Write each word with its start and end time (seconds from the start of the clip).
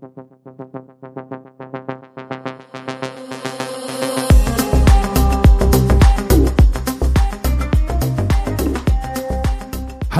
Thank 0.00 0.74
you. 0.74 0.83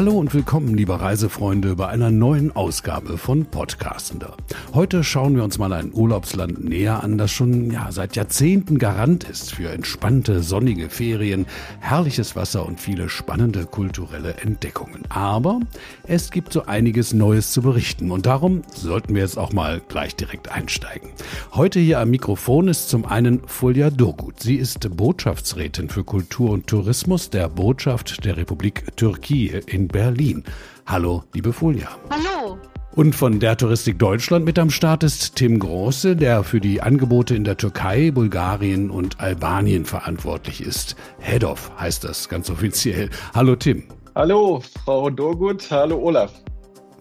Hallo 0.05 0.19
und 0.19 0.35
willkommen, 0.35 0.75
liebe 0.75 1.01
Reisefreunde, 1.01 1.77
bei 1.77 1.89
einer 1.89 2.11
neuen 2.11 2.55
Ausgabe 2.55 3.17
von 3.17 3.47
Podcastender. 3.47 4.37
Heute 4.75 5.03
schauen 5.03 5.35
wir 5.35 5.43
uns 5.43 5.57
mal 5.57 5.73
ein 5.73 5.95
Urlaubsland 5.95 6.63
näher 6.63 7.03
an, 7.03 7.17
das 7.17 7.31
schon 7.31 7.71
ja, 7.71 7.91
seit 7.91 8.15
Jahrzehnten 8.15 8.77
Garant 8.77 9.25
ist 9.25 9.55
für 9.55 9.71
entspannte, 9.71 10.43
sonnige 10.43 10.91
Ferien, 10.91 11.47
herrliches 11.81 12.37
Wasser 12.37 12.67
und 12.67 12.83
viele 12.83 13.09
spannende 13.09 13.65
kulturelle 13.65 14.35
Entdeckungen. 14.35 15.05
Aber 15.09 15.61
es 16.07 16.31
gibt 16.31 16.53
so 16.53 16.67
einiges 16.67 17.15
Neues 17.15 17.53
zu 17.53 17.63
berichten 17.63 18.11
und 18.11 18.27
darum 18.27 18.61
sollten 18.75 19.15
wir 19.15 19.23
jetzt 19.23 19.39
auch 19.39 19.55
mal 19.55 19.81
gleich 19.89 20.15
direkt 20.17 20.51
einsteigen. 20.51 21.09
Heute 21.55 21.81
hier 21.81 22.01
am 22.01 22.11
Mikrofon 22.11 22.69
ist 22.69 22.91
zum 22.91 23.07
einen 23.07 23.41
Fulja 23.47 23.89
Durgut. 23.89 24.39
Sie 24.41 24.57
ist 24.57 24.95
Botschaftsrätin 24.95 25.89
für 25.89 26.05
Kultur 26.05 26.51
und 26.51 26.67
Tourismus 26.67 27.31
der 27.31 27.49
Botschaft 27.49 28.23
der 28.27 28.37
Republik 28.37 28.95
Türkei 28.97 29.63
in 29.67 29.89
Berlin. 29.95 30.43
Hallo, 30.87 31.23
liebe 31.35 31.53
Folia. 31.53 31.89
Hallo. 32.11 32.59
Und 32.97 33.15
von 33.15 33.39
der 33.39 33.57
Touristik 33.57 33.97
Deutschland 33.97 34.45
mit 34.45 34.59
am 34.59 34.71
Start 34.71 35.05
ist 35.05 35.37
Tim 35.37 35.61
Große, 35.61 36.17
der 36.17 36.43
für 36.43 36.61
die 36.61 36.83
Angebote 36.83 37.37
in 37.37 37.45
der 37.45 37.57
Türkei, 37.57 38.11
Bulgarien 38.11 38.91
und 38.91 39.21
Albanien 39.21 39.85
verantwortlich 39.85 40.61
ist. 40.61 40.97
Head 41.21 41.45
of 41.45 41.71
heißt 41.79 42.03
das 42.03 42.29
ganz 42.29 42.51
offiziell. 42.51 43.09
Hallo 43.35 43.55
Tim. 43.55 43.85
Hallo, 44.17 44.63
Frau 44.85 45.11
Dorgut. 45.11 45.71
Hallo 45.71 45.97
Olaf. 46.03 46.33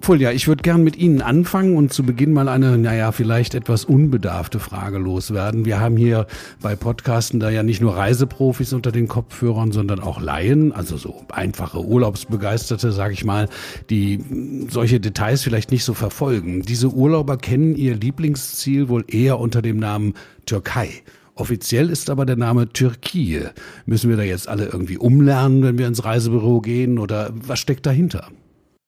Fulja, 0.04 0.34
ich 0.34 0.50
würde 0.50 0.64
gern 0.64 0.84
mit 0.84 0.98
Ihnen 0.98 1.22
anfangen 1.22 1.78
und 1.78 1.94
zu 1.94 2.04
Beginn 2.04 2.34
mal 2.34 2.50
eine, 2.50 2.78
naja, 2.78 3.14
vielleicht 3.14 3.56
etwas 3.56 3.86
unbedarfte 3.86 4.60
Frage 4.60 4.98
loswerden. 4.98 5.64
Wir 5.64 5.80
haben 5.80 5.96
hier 5.96 6.28
bei 6.62 6.76
Podcasten 6.76 7.40
da 7.40 7.50
ja 7.50 7.64
nicht 7.64 7.82
nur 7.82 7.96
Reiseprofis 7.96 8.74
unter 8.74 8.92
den 8.92 9.08
Kopfhörern, 9.08 9.72
sondern 9.72 10.02
auch 10.02 10.20
Laien, 10.20 10.74
also 10.74 10.98
so 10.98 11.24
einfache 11.32 11.80
Urlaubsbegeisterte, 11.80 12.92
sage 12.92 13.14
ich 13.14 13.24
mal, 13.24 13.48
die 13.90 14.20
solche 14.68 15.00
Details 15.00 15.42
vielleicht 15.42 15.72
nicht 15.72 15.86
so 15.86 15.94
verfolgen. 15.94 16.64
Diese 16.64 16.90
Urlauber 16.90 17.38
kennen 17.38 17.78
ihr 17.78 17.96
Lieblingsziel 17.96 18.90
wohl 18.90 19.06
eher 19.08 19.40
unter 19.40 19.62
dem 19.62 19.78
Namen 19.78 20.16
Türkei. 20.46 20.90
Offiziell 21.36 21.90
ist 21.90 22.10
aber 22.10 22.26
der 22.26 22.36
Name 22.36 22.68
Türkei. 22.68 23.52
Müssen 23.86 24.10
wir 24.10 24.18
da 24.18 24.24
jetzt 24.24 24.50
alle 24.50 24.66
irgendwie 24.66 24.98
umlernen, 24.98 25.64
wenn 25.64 25.78
wir 25.78 25.88
ins 25.88 26.04
Reisebüro 26.04 26.60
gehen 26.60 27.00
oder 27.00 27.30
was 27.34 27.60
steckt 27.60 27.86
dahinter? 27.86 28.28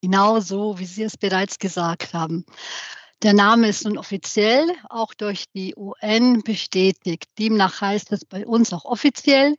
Genau 0.06 0.39
so, 0.39 0.78
wie 0.78 0.86
Sie 0.86 1.02
es 1.02 1.17
bereits 1.17 1.58
gesagt 1.58 2.14
haben. 2.14 2.45
Der 3.23 3.34
Name 3.34 3.70
ist 3.70 3.86
nun 3.86 3.98
offiziell 3.98 4.70
auch 4.88 5.16
durch 5.16 5.45
die 5.56 5.73
UN 5.75 6.44
bestätigt. 6.44 7.25
Demnach 7.39 7.81
heißt 7.81 8.11
es 8.11 8.23
bei 8.23 8.45
uns 8.45 8.72
auch 8.72 8.86
offiziell 8.86 9.56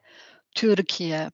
Türkei. 0.55 1.31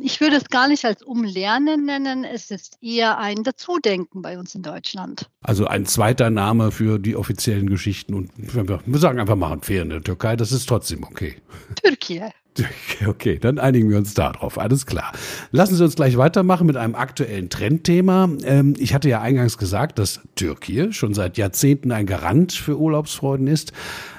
Ich 0.00 0.20
würde 0.20 0.34
es 0.34 0.46
gar 0.46 0.66
nicht 0.66 0.84
als 0.84 1.04
Umlernen 1.04 1.84
nennen, 1.84 2.24
es 2.24 2.50
ist 2.50 2.76
eher 2.80 3.18
ein 3.18 3.44
Dazudenken 3.44 4.20
bei 4.20 4.36
uns 4.36 4.56
in 4.56 4.62
Deutschland. 4.62 5.30
Also 5.40 5.68
ein 5.68 5.86
zweiter 5.86 6.28
Name 6.28 6.72
für 6.72 6.98
die 6.98 7.14
offiziellen 7.14 7.70
Geschichten 7.70 8.14
und 8.14 8.32
wir 8.36 8.98
sagen 8.98 9.20
einfach 9.20 9.36
machen 9.36 9.60
Ferien 9.60 9.92
in 9.92 9.98
der 9.98 10.02
Türkei, 10.02 10.34
das 10.34 10.50
ist 10.50 10.68
trotzdem 10.68 11.04
okay. 11.04 11.36
Türkei. 11.76 12.32
Okay, 13.06 13.38
dann 13.38 13.58
einigen 13.58 13.90
wir 13.90 13.98
uns 13.98 14.14
darauf. 14.14 14.58
Alles 14.58 14.86
klar. 14.86 15.12
Lassen 15.50 15.76
Sie 15.76 15.84
uns 15.84 15.96
gleich 15.96 16.16
weitermachen 16.16 16.66
mit 16.66 16.76
einem 16.76 16.94
aktuellen 16.94 17.50
Trendthema. 17.50 18.28
Ähm, 18.44 18.74
ich 18.78 18.94
hatte 18.94 19.08
ja 19.08 19.20
eingangs 19.20 19.58
gesagt, 19.58 19.98
dass 19.98 20.20
Türkei 20.36 20.92
schon 20.92 21.14
seit 21.14 21.36
Jahrzehnten 21.36 21.92
ein 21.92 22.06
Garant 22.06 22.52
für 22.52 22.78
Urlaubsfreuden 22.78 23.46
ist. 23.46 23.72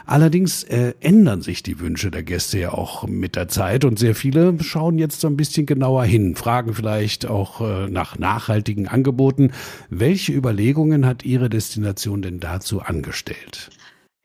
Allerdings 0.06 0.64
äh, 0.64 0.94
ändern 1.00 1.42
sich 1.42 1.64
die 1.64 1.80
Wünsche 1.80 2.12
der 2.12 2.22
Gäste 2.22 2.60
ja 2.60 2.74
auch 2.74 3.08
mit 3.08 3.36
der 3.36 3.48
Zeit 3.48 3.86
und 3.86 3.98
sehr 3.98 4.14
viele 4.14 4.62
schauen 4.62 5.00
jetzt 5.00 5.20
so 5.20 5.28
ein 5.28 5.36
bisschen 5.36 5.66
genauer 5.66 6.04
hin, 6.06 6.36
fragen 6.36 6.76
vielleicht 6.76 7.26
auch 7.26 7.62
äh, 7.62 7.90
nach 7.90 8.20
nachhaltigen 8.20 8.88
Angeboten. 8.88 9.52
Welche 9.90 10.32
Überlegungen 10.32 11.08
hat 11.08 11.26
Ihre 11.26 11.50
Destination 11.50 12.22
denn 12.22 12.40
dazu 12.40 12.82
angestellt? 12.82 13.72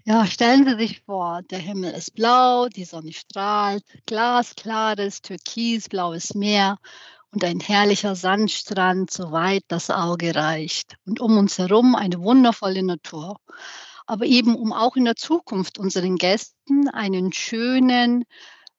Ja, 0.05 0.27
stellen 0.27 0.65
Sie 0.65 0.77
sich 0.77 1.03
vor, 1.03 1.43
der 1.43 1.59
Himmel 1.59 1.93
ist 1.93 2.15
blau, 2.15 2.69
die 2.69 2.85
Sonne 2.85 3.13
strahlt, 3.13 3.85
glasklares, 4.07 5.21
türkisblaues 5.21 6.35
Meer 6.35 6.79
und 7.33 7.45
ein 7.45 7.61
herrlicher 7.61 8.17
Sandstrand, 8.17 9.11
so 9.11 9.31
weit 9.31 9.65
das 9.69 9.91
Auge 9.91 10.35
reicht. 10.35 10.97
Und 11.05 11.21
um 11.21 11.37
uns 11.37 11.59
herum 11.59 11.95
eine 11.95 12.21
wundervolle 12.21 12.83
Natur. 12.83 13.37
Aber 14.07 14.25
eben 14.25 14.57
um 14.57 14.73
auch 14.73 14.97
in 14.97 15.05
der 15.05 15.17
Zukunft 15.17 15.79
unseren 15.79 16.17
Gästen 16.17 16.89
einen 16.89 17.33
schönen 17.33 18.25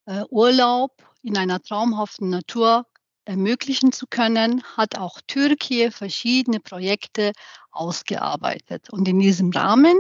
äh, 0.06 0.24
Urlaub 0.30 1.04
in 1.22 1.38
einer 1.38 1.62
traumhaften 1.62 2.30
Natur 2.30 2.88
ermöglichen 3.26 3.92
zu 3.92 4.08
können, 4.08 4.64
hat 4.76 4.98
auch 4.98 5.20
Türkei 5.28 5.92
verschiedene 5.92 6.60
Projekte 6.60 7.34
ausgearbeitet. 7.72 8.90
Und 8.90 9.08
in 9.08 9.20
diesem 9.20 9.52
Rahmen 9.52 10.00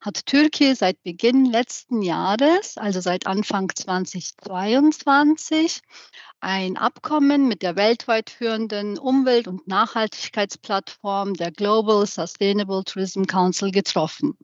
hat 0.00 0.26
Türkei 0.26 0.74
seit 0.74 1.02
Beginn 1.02 1.46
letzten 1.46 2.02
Jahres, 2.02 2.76
also 2.76 3.00
seit 3.00 3.26
Anfang 3.26 3.70
2022, 3.74 5.80
ein 6.40 6.76
Abkommen 6.76 7.48
mit 7.48 7.62
der 7.62 7.76
weltweit 7.76 8.30
führenden 8.30 8.98
Umwelt- 8.98 9.48
und 9.48 9.66
Nachhaltigkeitsplattform 9.66 11.34
der 11.34 11.50
Global 11.50 12.06
Sustainable 12.06 12.84
Tourism 12.84 13.24
Council 13.24 13.72
getroffen. 13.72 14.36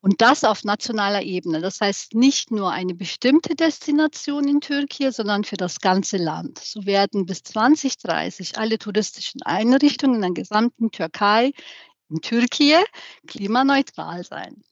Und 0.00 0.20
das 0.20 0.44
auf 0.44 0.62
nationaler 0.62 1.22
Ebene. 1.22 1.60
Das 1.60 1.80
heißt 1.80 2.14
nicht 2.14 2.50
nur 2.52 2.70
eine 2.70 2.94
bestimmte 2.94 3.56
Destination 3.56 4.46
in 4.46 4.60
Türkei, 4.60 5.10
sondern 5.10 5.42
für 5.44 5.56
das 5.56 5.80
ganze 5.80 6.18
Land. 6.18 6.60
So 6.60 6.86
werden 6.86 7.26
bis 7.26 7.42
2030 7.42 8.58
alle 8.58 8.78
touristischen 8.78 9.42
Einrichtungen 9.42 10.16
in 10.16 10.22
der 10.22 10.30
gesamten 10.30 10.92
Türkei 10.92 11.52
in 12.10 12.20
Türkei 12.20 12.84
klimaneutral 13.26 14.24
sein. 14.24 14.62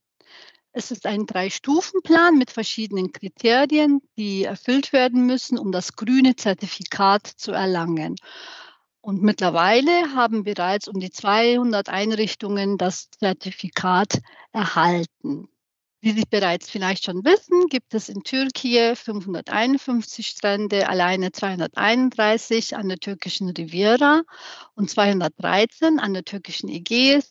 Es 0.72 0.91
ist 0.91 1.06
ein 1.06 1.25
Drei-Stufen-Plan 1.25 2.36
mit 2.36 2.50
verschiedenen 2.50 3.10
Kriterien, 3.10 4.03
die 4.19 4.44
erfüllt 4.44 4.92
werden 4.92 5.25
müssen, 5.25 5.59
um 5.59 5.72
das 5.72 5.94
grüne 5.94 6.36
Zertifikat 6.36 7.26
zu 7.26 7.53
erlangen. 7.53 8.16
Und 9.06 9.22
mittlerweile 9.22 10.16
haben 10.16 10.42
bereits 10.42 10.88
um 10.88 10.98
die 10.98 11.12
200 11.12 11.88
Einrichtungen 11.88 12.76
das 12.76 13.08
Zertifikat 13.12 14.20
erhalten. 14.50 15.48
Wie 16.00 16.10
Sie 16.10 16.24
bereits 16.28 16.68
vielleicht 16.68 17.04
schon 17.04 17.24
wissen, 17.24 17.68
gibt 17.68 17.94
es 17.94 18.08
in 18.08 18.24
Türkei 18.24 18.96
551 18.96 20.26
Strände, 20.26 20.88
alleine 20.88 21.30
231 21.30 22.76
an 22.76 22.88
der 22.88 22.98
türkischen 22.98 23.48
Riviera 23.50 24.22
und 24.74 24.90
213 24.90 26.00
an 26.00 26.12
der 26.12 26.24
türkischen 26.24 26.68
Ägäis, 26.68 27.30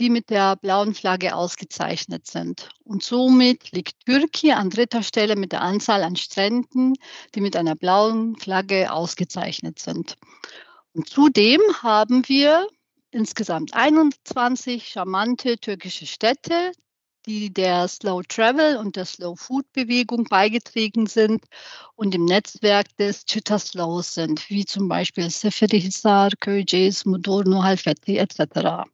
die 0.00 0.10
mit 0.10 0.28
der 0.28 0.56
blauen 0.56 0.92
Flagge 0.92 1.36
ausgezeichnet 1.36 2.26
sind. 2.26 2.68
Und 2.82 3.04
somit 3.04 3.70
liegt 3.70 4.06
Türkei 4.06 4.56
an 4.56 4.70
dritter 4.70 5.04
Stelle 5.04 5.36
mit 5.36 5.52
der 5.52 5.62
Anzahl 5.62 6.02
an 6.02 6.16
Stränden, 6.16 6.94
die 7.36 7.40
mit 7.40 7.54
einer 7.54 7.76
blauen 7.76 8.34
Flagge 8.34 8.92
ausgezeichnet 8.92 9.78
sind. 9.78 10.16
Und 10.94 11.08
zudem 11.08 11.60
haben 11.82 12.22
wir 12.28 12.66
insgesamt 13.10 13.74
21 13.74 14.88
charmante 14.88 15.58
türkische 15.58 16.06
Städte, 16.06 16.72
die 17.26 17.52
der 17.52 17.88
Slow 17.88 18.22
Travel 18.26 18.76
und 18.76 18.96
der 18.96 19.06
Slow 19.06 19.36
Food 19.36 19.64
Bewegung 19.72 20.24
beigetragen 20.24 21.06
sind 21.06 21.44
und 21.94 22.14
im 22.14 22.24
Netzwerk 22.24 22.94
des 22.96 23.24
Chitta 23.24 23.58
Slows 23.58 24.14
sind, 24.14 24.50
wie 24.50 24.64
zum 24.64 24.88
Beispiel 24.88 25.30
Seferihisar, 25.30 26.30
Köyceğiz, 26.40 27.08
Mudurnu, 27.08 27.62
Halfeti 27.62 28.18
etc. 28.18 28.84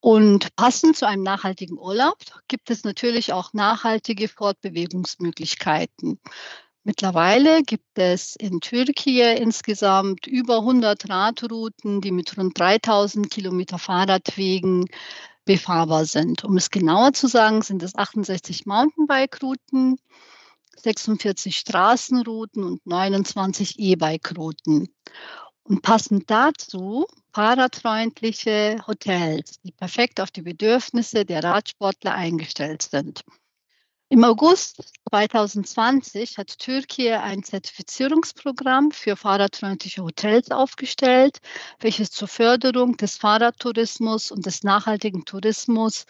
Und 0.00 0.54
passend 0.56 0.96
zu 0.96 1.08
einem 1.08 1.22
nachhaltigen 1.22 1.78
Urlaub 1.78 2.18
gibt 2.46 2.70
es 2.70 2.84
natürlich 2.84 3.32
auch 3.32 3.54
nachhaltige 3.54 4.28
Fortbewegungsmöglichkeiten. 4.28 6.20
Mittlerweile 6.86 7.62
gibt 7.62 7.98
es 7.98 8.36
in 8.36 8.60
Türkei 8.60 9.36
insgesamt 9.36 10.26
über 10.26 10.58
100 10.58 11.08
Radrouten, 11.08 12.02
die 12.02 12.10
mit 12.10 12.36
rund 12.36 12.58
3000 12.58 13.30
Kilometer 13.30 13.78
Fahrradwegen 13.78 14.84
befahrbar 15.46 16.04
sind. 16.04 16.44
Um 16.44 16.58
es 16.58 16.70
genauer 16.70 17.14
zu 17.14 17.26
sagen, 17.26 17.62
sind 17.62 17.82
es 17.82 17.94
68 17.94 18.66
Mountainbike-Routen, 18.66 19.96
46 20.76 21.56
Straßenrouten 21.56 22.64
und 22.64 22.86
29 22.86 23.78
E-Bike-Routen. 23.78 24.88
Und 25.62 25.80
passend 25.80 26.30
dazu 26.30 27.06
fahrradfreundliche 27.32 28.84
Hotels, 28.86 29.58
die 29.62 29.72
perfekt 29.72 30.20
auf 30.20 30.30
die 30.30 30.42
Bedürfnisse 30.42 31.24
der 31.24 31.42
Radsportler 31.42 32.12
eingestellt 32.12 32.82
sind. 32.82 33.24
Im 34.10 34.22
August 34.22 34.92
2020 35.08 36.36
hat 36.36 36.58
Türkei 36.58 37.18
ein 37.18 37.42
Zertifizierungsprogramm 37.42 38.90
für 38.90 39.16
fahrradfreundliche 39.16 40.02
Hotels 40.02 40.50
aufgestellt, 40.50 41.38
welches 41.80 42.10
zur 42.10 42.28
Förderung 42.28 42.96
des 42.96 43.16
Fahrradtourismus 43.16 44.30
und 44.30 44.46
des 44.46 44.62
nachhaltigen 44.62 45.24
Tourismus 45.24 46.04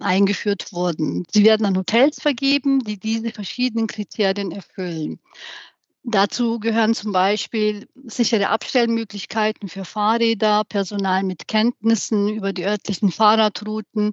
eingeführt 0.00 0.72
wurden. 0.72 1.24
Sie 1.30 1.44
werden 1.44 1.64
an 1.64 1.76
Hotels 1.76 2.20
vergeben, 2.20 2.80
die 2.80 2.98
diese 2.98 3.30
verschiedenen 3.30 3.86
Kriterien 3.86 4.52
erfüllen. 4.52 5.20
Dazu 6.02 6.58
gehören 6.58 6.94
zum 6.94 7.12
Beispiel 7.12 7.88
sichere 8.04 8.48
Abstellmöglichkeiten 8.48 9.68
für 9.68 9.84
Fahrräder, 9.84 10.64
Personal 10.64 11.22
mit 11.22 11.48
Kenntnissen 11.48 12.28
über 12.28 12.52
die 12.52 12.64
örtlichen 12.64 13.10
Fahrradrouten 13.10 14.12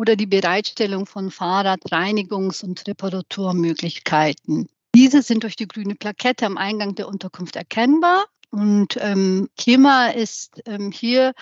oder 0.00 0.16
die 0.16 0.26
Bereitstellung 0.26 1.04
von 1.04 1.30
Fahrradreinigungs- 1.30 2.64
und 2.64 2.88
Reparaturmöglichkeiten. 2.88 4.66
Diese 4.94 5.20
sind 5.20 5.42
durch 5.42 5.56
die 5.56 5.68
grüne 5.68 5.94
Plakette 5.94 6.46
am 6.46 6.56
Eingang 6.56 6.94
der 6.94 7.06
Unterkunft 7.06 7.54
erkennbar. 7.54 8.24
Und 8.50 8.96
ähm, 8.98 9.50
Klima 9.58 10.06
ist 10.06 10.62
ähm, 10.64 10.90
hier 10.90 11.34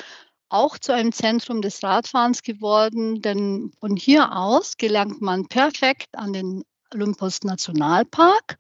auch 0.49 0.77
zu 0.77 0.93
einem 0.93 1.13
Zentrum 1.13 1.63
des 1.63 1.85
Radfahrens 1.85 2.43
geworden, 2.43 3.23
denn 3.23 3.71
von 3.79 3.95
hier 3.95 4.35
aus 4.37 4.77
gelangt 4.77 5.23
man 5.23 5.47
perfekt 5.47 6.09
an 6.17 6.33
den 6.33 6.65
Olympus 6.93 7.45
Nationalpark 7.45 8.59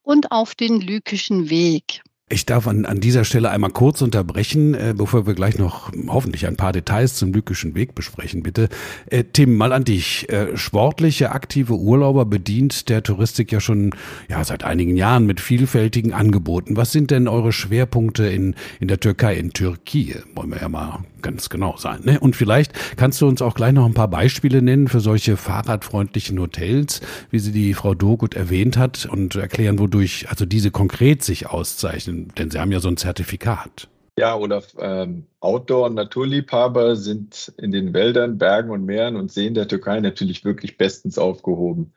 und 0.00 0.32
auf 0.32 0.54
den 0.54 0.80
Lykischen 0.80 1.50
Weg. 1.50 2.00
Ich 2.30 2.44
darf 2.44 2.68
an, 2.68 2.84
an 2.84 3.00
dieser 3.00 3.24
Stelle 3.24 3.50
einmal 3.50 3.70
kurz 3.70 4.02
unterbrechen, 4.02 4.74
äh, 4.74 4.94
bevor 4.94 5.26
wir 5.26 5.32
gleich 5.32 5.58
noch 5.58 5.90
hoffentlich 6.08 6.46
ein 6.46 6.56
paar 6.56 6.72
Details 6.72 7.14
zum 7.14 7.32
Lykischen 7.32 7.74
Weg 7.74 7.94
besprechen, 7.94 8.42
bitte. 8.42 8.68
Äh, 9.06 9.24
Tim, 9.32 9.56
mal 9.56 9.72
an 9.72 9.84
dich. 9.84 10.28
Äh, 10.28 10.54
sportliche, 10.54 11.32
aktive 11.32 11.74
Urlauber 11.74 12.26
bedient 12.26 12.90
der 12.90 13.02
Touristik 13.02 13.50
ja 13.50 13.60
schon 13.60 13.92
ja, 14.28 14.44
seit 14.44 14.62
einigen 14.62 14.94
Jahren 14.94 15.24
mit 15.24 15.40
vielfältigen 15.40 16.12
Angeboten. 16.12 16.76
Was 16.76 16.92
sind 16.92 17.10
denn 17.10 17.28
eure 17.28 17.52
Schwerpunkte 17.52 18.26
in, 18.26 18.54
in 18.78 18.88
der 18.88 19.00
Türkei, 19.00 19.34
in 19.36 19.54
Türkei? 19.54 20.16
Wollen 20.34 20.50
wir 20.50 20.60
ja 20.60 20.68
mal 20.68 20.98
ganz 21.22 21.48
genau 21.48 21.76
sein. 21.76 22.00
Ne? 22.04 22.20
Und 22.20 22.36
vielleicht 22.36 22.72
kannst 22.96 23.20
du 23.20 23.26
uns 23.28 23.42
auch 23.42 23.54
gleich 23.54 23.72
noch 23.72 23.86
ein 23.86 23.94
paar 23.94 24.08
Beispiele 24.08 24.62
nennen 24.62 24.88
für 24.88 25.00
solche 25.00 25.36
fahrradfreundlichen 25.36 26.38
Hotels, 26.40 27.00
wie 27.30 27.38
sie 27.38 27.52
die 27.52 27.74
Frau 27.74 27.94
Dogut 27.94 28.34
erwähnt 28.34 28.76
hat 28.76 29.06
und 29.06 29.34
erklären, 29.36 29.78
wodurch 29.78 30.26
also 30.28 30.46
diese 30.46 30.70
konkret 30.70 31.22
sich 31.22 31.46
auszeichnen, 31.48 32.32
denn 32.38 32.50
sie 32.50 32.58
haben 32.58 32.72
ja 32.72 32.80
so 32.80 32.88
ein 32.88 32.96
Zertifikat. 32.96 33.88
Ja, 34.18 34.34
oder 34.34 34.62
ähm, 34.80 35.26
Outdoor- 35.38 35.86
und 35.86 35.94
Naturliebhaber 35.94 36.96
sind 36.96 37.52
in 37.56 37.70
den 37.70 37.94
Wäldern, 37.94 38.36
Bergen 38.36 38.70
und 38.70 38.84
Meeren 38.84 39.14
und 39.14 39.30
Seen 39.30 39.54
der 39.54 39.68
Türkei 39.68 40.00
natürlich 40.00 40.44
wirklich 40.44 40.76
bestens 40.76 41.18
aufgehoben. 41.18 41.92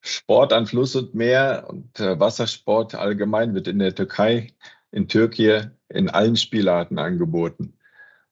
Sport 0.00 0.54
an 0.54 0.66
Fluss 0.66 0.96
und 0.96 1.14
Meer 1.14 1.66
und 1.68 2.00
äh, 2.00 2.18
Wassersport 2.18 2.94
allgemein 2.94 3.54
wird 3.54 3.68
in 3.68 3.78
der 3.78 3.94
Türkei, 3.94 4.54
in 4.90 5.08
Türkei 5.08 5.70
in 5.90 6.08
allen 6.08 6.36
Spielarten 6.36 6.98
angeboten. 6.98 7.74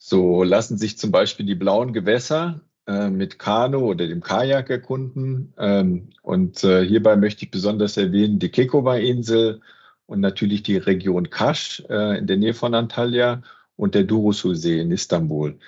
So 0.02 0.44
lassen 0.44 0.78
sich 0.78 0.96
zum 0.96 1.10
Beispiel 1.10 1.44
die 1.44 1.54
blauen 1.54 1.92
Gewässer 1.92 2.62
äh, 2.86 3.10
mit 3.10 3.38
Kanu 3.38 3.80
oder 3.80 4.06
dem 4.06 4.22
Kajak 4.22 4.70
erkunden. 4.70 5.52
Ähm, 5.58 6.08
und 6.22 6.64
äh, 6.64 6.86
hierbei 6.86 7.16
möchte 7.16 7.44
ich 7.44 7.50
besonders 7.50 7.98
erwähnen 7.98 8.38
die 8.38 8.48
Kekova-Insel 8.48 9.60
und 10.06 10.20
natürlich 10.20 10.62
die 10.62 10.78
Region 10.78 11.28
Kasch 11.28 11.82
äh, 11.90 12.18
in 12.18 12.26
der 12.26 12.38
Nähe 12.38 12.54
von 12.54 12.74
Antalya 12.74 13.42
und 13.76 13.94
der 13.94 14.04
Durusu-See 14.04 14.80
in 14.80 14.90
Istanbul. 14.90 15.58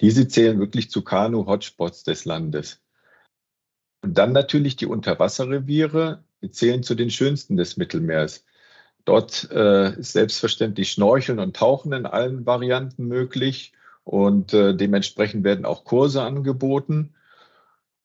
Diese 0.00 0.28
zählen 0.28 0.60
wirklich 0.60 0.88
zu 0.90 1.02
Kanu-Hotspots 1.02 2.04
des 2.04 2.24
Landes. 2.24 2.80
Und 4.02 4.16
dann 4.16 4.32
natürlich 4.32 4.76
die 4.76 4.86
Unterwasserreviere, 4.86 6.22
die 6.42 6.52
zählen 6.52 6.84
zu 6.84 6.94
den 6.94 7.10
schönsten 7.10 7.56
des 7.56 7.76
Mittelmeers. 7.76 8.44
Dort 9.04 9.50
äh, 9.50 9.98
ist 9.98 10.12
selbstverständlich 10.12 10.92
Schnorcheln 10.92 11.40
und 11.40 11.56
Tauchen 11.56 11.92
in 11.92 12.06
allen 12.06 12.46
Varianten 12.46 13.08
möglich. 13.08 13.72
Und 14.04 14.54
äh, 14.54 14.74
dementsprechend 14.74 15.44
werden 15.44 15.64
auch 15.64 15.84
Kurse 15.84 16.22
angeboten. 16.22 17.14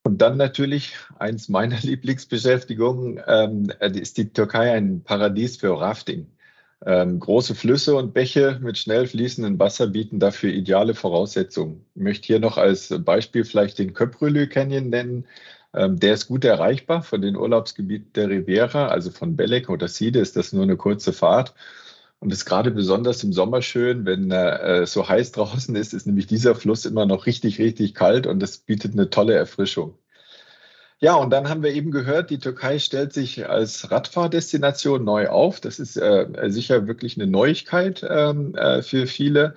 Und 0.04 0.20
dann 0.22 0.38
natürlich 0.38 0.96
eins 1.18 1.50
meiner 1.50 1.80
Lieblingsbeschäftigungen 1.82 3.22
ähm, 3.28 3.72
ist 3.80 4.18
die 4.18 4.32
Türkei 4.32 4.72
ein 4.72 5.04
Paradies 5.04 5.58
für 5.58 5.80
Rafting. 5.80 6.28
Ähm, 6.86 7.20
große 7.20 7.56
Flüsse 7.56 7.96
und 7.96 8.14
Bäche 8.14 8.60
mit 8.62 8.78
schnell 8.78 9.08
fließendem 9.08 9.58
Wasser 9.58 9.88
bieten 9.88 10.20
dafür 10.20 10.52
ideale 10.52 10.94
Voraussetzungen. 10.94 11.86
Ich 11.96 12.02
möchte 12.02 12.28
hier 12.28 12.40
noch 12.40 12.58
als 12.58 12.94
Beispiel 13.04 13.44
vielleicht 13.44 13.80
den 13.80 13.94
Köprülü 13.94 14.48
Canyon 14.48 14.90
nennen. 14.90 15.26
Ähm, 15.74 16.00
der 16.00 16.14
ist 16.14 16.28
gut 16.28 16.46
erreichbar 16.46 17.02
von 17.02 17.22
den 17.22 17.36
Urlaubsgebieten 17.36 18.14
der 18.14 18.30
Riviera, 18.30 18.90
also 18.90 19.10
von 19.10 19.36
Belek 19.36 19.70
oder 19.70 19.88
Side 19.88 20.20
ist 20.20 20.36
das 20.36 20.54
nur 20.54 20.64
eine 20.64 20.78
kurze 20.78 21.14
Fahrt. 21.14 21.56
Und 22.25 22.33
ist 22.33 22.45
gerade 22.45 22.72
besonders 22.72 23.24
im 23.24 23.33
Sommer 23.33 23.62
schön, 23.62 24.07
wenn 24.07 24.31
äh, 24.31 24.88
so 24.88 25.07
heiß 25.07 25.31
draußen 25.33 25.75
ist, 25.75 25.94
ist 25.94 26.07
nämlich 26.07 26.25
dieser 26.25 26.56
Fluss 26.56 26.88
immer 26.88 27.06
noch 27.06 27.27
richtig, 27.27 27.60
richtig 27.60 27.94
kalt 27.94 28.25
und 28.25 28.39
das 28.39 28.57
bietet 28.57 28.94
eine 28.94 29.12
tolle 29.12 29.36
Erfrischung. 29.36 29.94
Ja, 30.98 31.13
und 31.13 31.30
dann 31.30 31.50
haben 31.50 31.62
wir 31.62 31.72
eben 31.72 31.92
gehört, 31.92 32.31
die 32.31 32.39
Türkei 32.39 32.80
stellt 32.80 33.13
sich 33.13 33.48
als 33.48 33.92
Radfahrdestination 33.92 35.04
neu 35.04 35.27
auf. 35.27 35.60
Das 35.60 35.77
ist 35.77 35.98
äh, 35.98 36.25
sicher 36.48 36.88
wirklich 36.88 37.16
eine 37.16 37.27
Neuigkeit 37.27 38.04
ähm, 38.10 38.56
äh, 38.56 38.81
für 38.81 39.06
viele. 39.06 39.54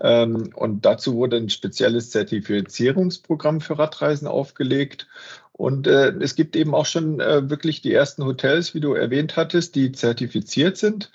Ähm, 0.00 0.52
und 0.54 0.86
dazu 0.86 1.16
wurde 1.16 1.36
ein 1.36 1.50
spezielles 1.50 2.12
Zertifizierungsprogramm 2.12 3.60
für 3.60 3.78
Radreisen 3.78 4.26
aufgelegt. 4.26 5.06
Und 5.52 5.86
äh, 5.86 6.14
es 6.20 6.34
gibt 6.34 6.56
eben 6.56 6.74
auch 6.74 6.86
schon 6.86 7.20
äh, 7.20 7.50
wirklich 7.50 7.82
die 7.82 7.92
ersten 7.92 8.24
Hotels, 8.24 8.72
wie 8.72 8.80
du 8.80 8.94
erwähnt 8.94 9.36
hattest, 9.36 9.74
die 9.74 9.92
zertifiziert 9.92 10.78
sind. 10.78 11.10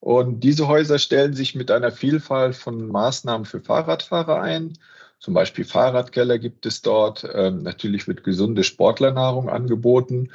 Und 0.00 0.40
diese 0.40 0.68
Häuser 0.68 0.98
stellen 0.98 1.34
sich 1.34 1.54
mit 1.54 1.70
einer 1.70 1.90
Vielfalt 1.90 2.54
von 2.54 2.86
Maßnahmen 2.88 3.44
für 3.44 3.60
Fahrradfahrer 3.60 4.40
ein. 4.40 4.74
Zum 5.18 5.34
Beispiel 5.34 5.64
Fahrradkeller 5.64 6.38
gibt 6.38 6.66
es 6.66 6.82
dort. 6.82 7.28
Ähm, 7.32 7.62
natürlich 7.62 8.06
wird 8.06 8.22
gesunde 8.22 8.62
Sportlernahrung 8.62 9.48
angeboten. 9.48 10.30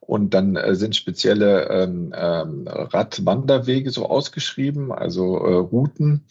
Und 0.00 0.34
dann 0.34 0.56
äh, 0.56 0.74
sind 0.74 0.96
spezielle 0.96 1.68
ähm, 1.70 2.14
ähm, 2.14 2.66
Radwanderwege 2.68 3.90
so 3.90 4.06
ausgeschrieben, 4.06 4.92
also 4.92 5.38
äh, 5.38 5.54
Routen, 5.54 6.24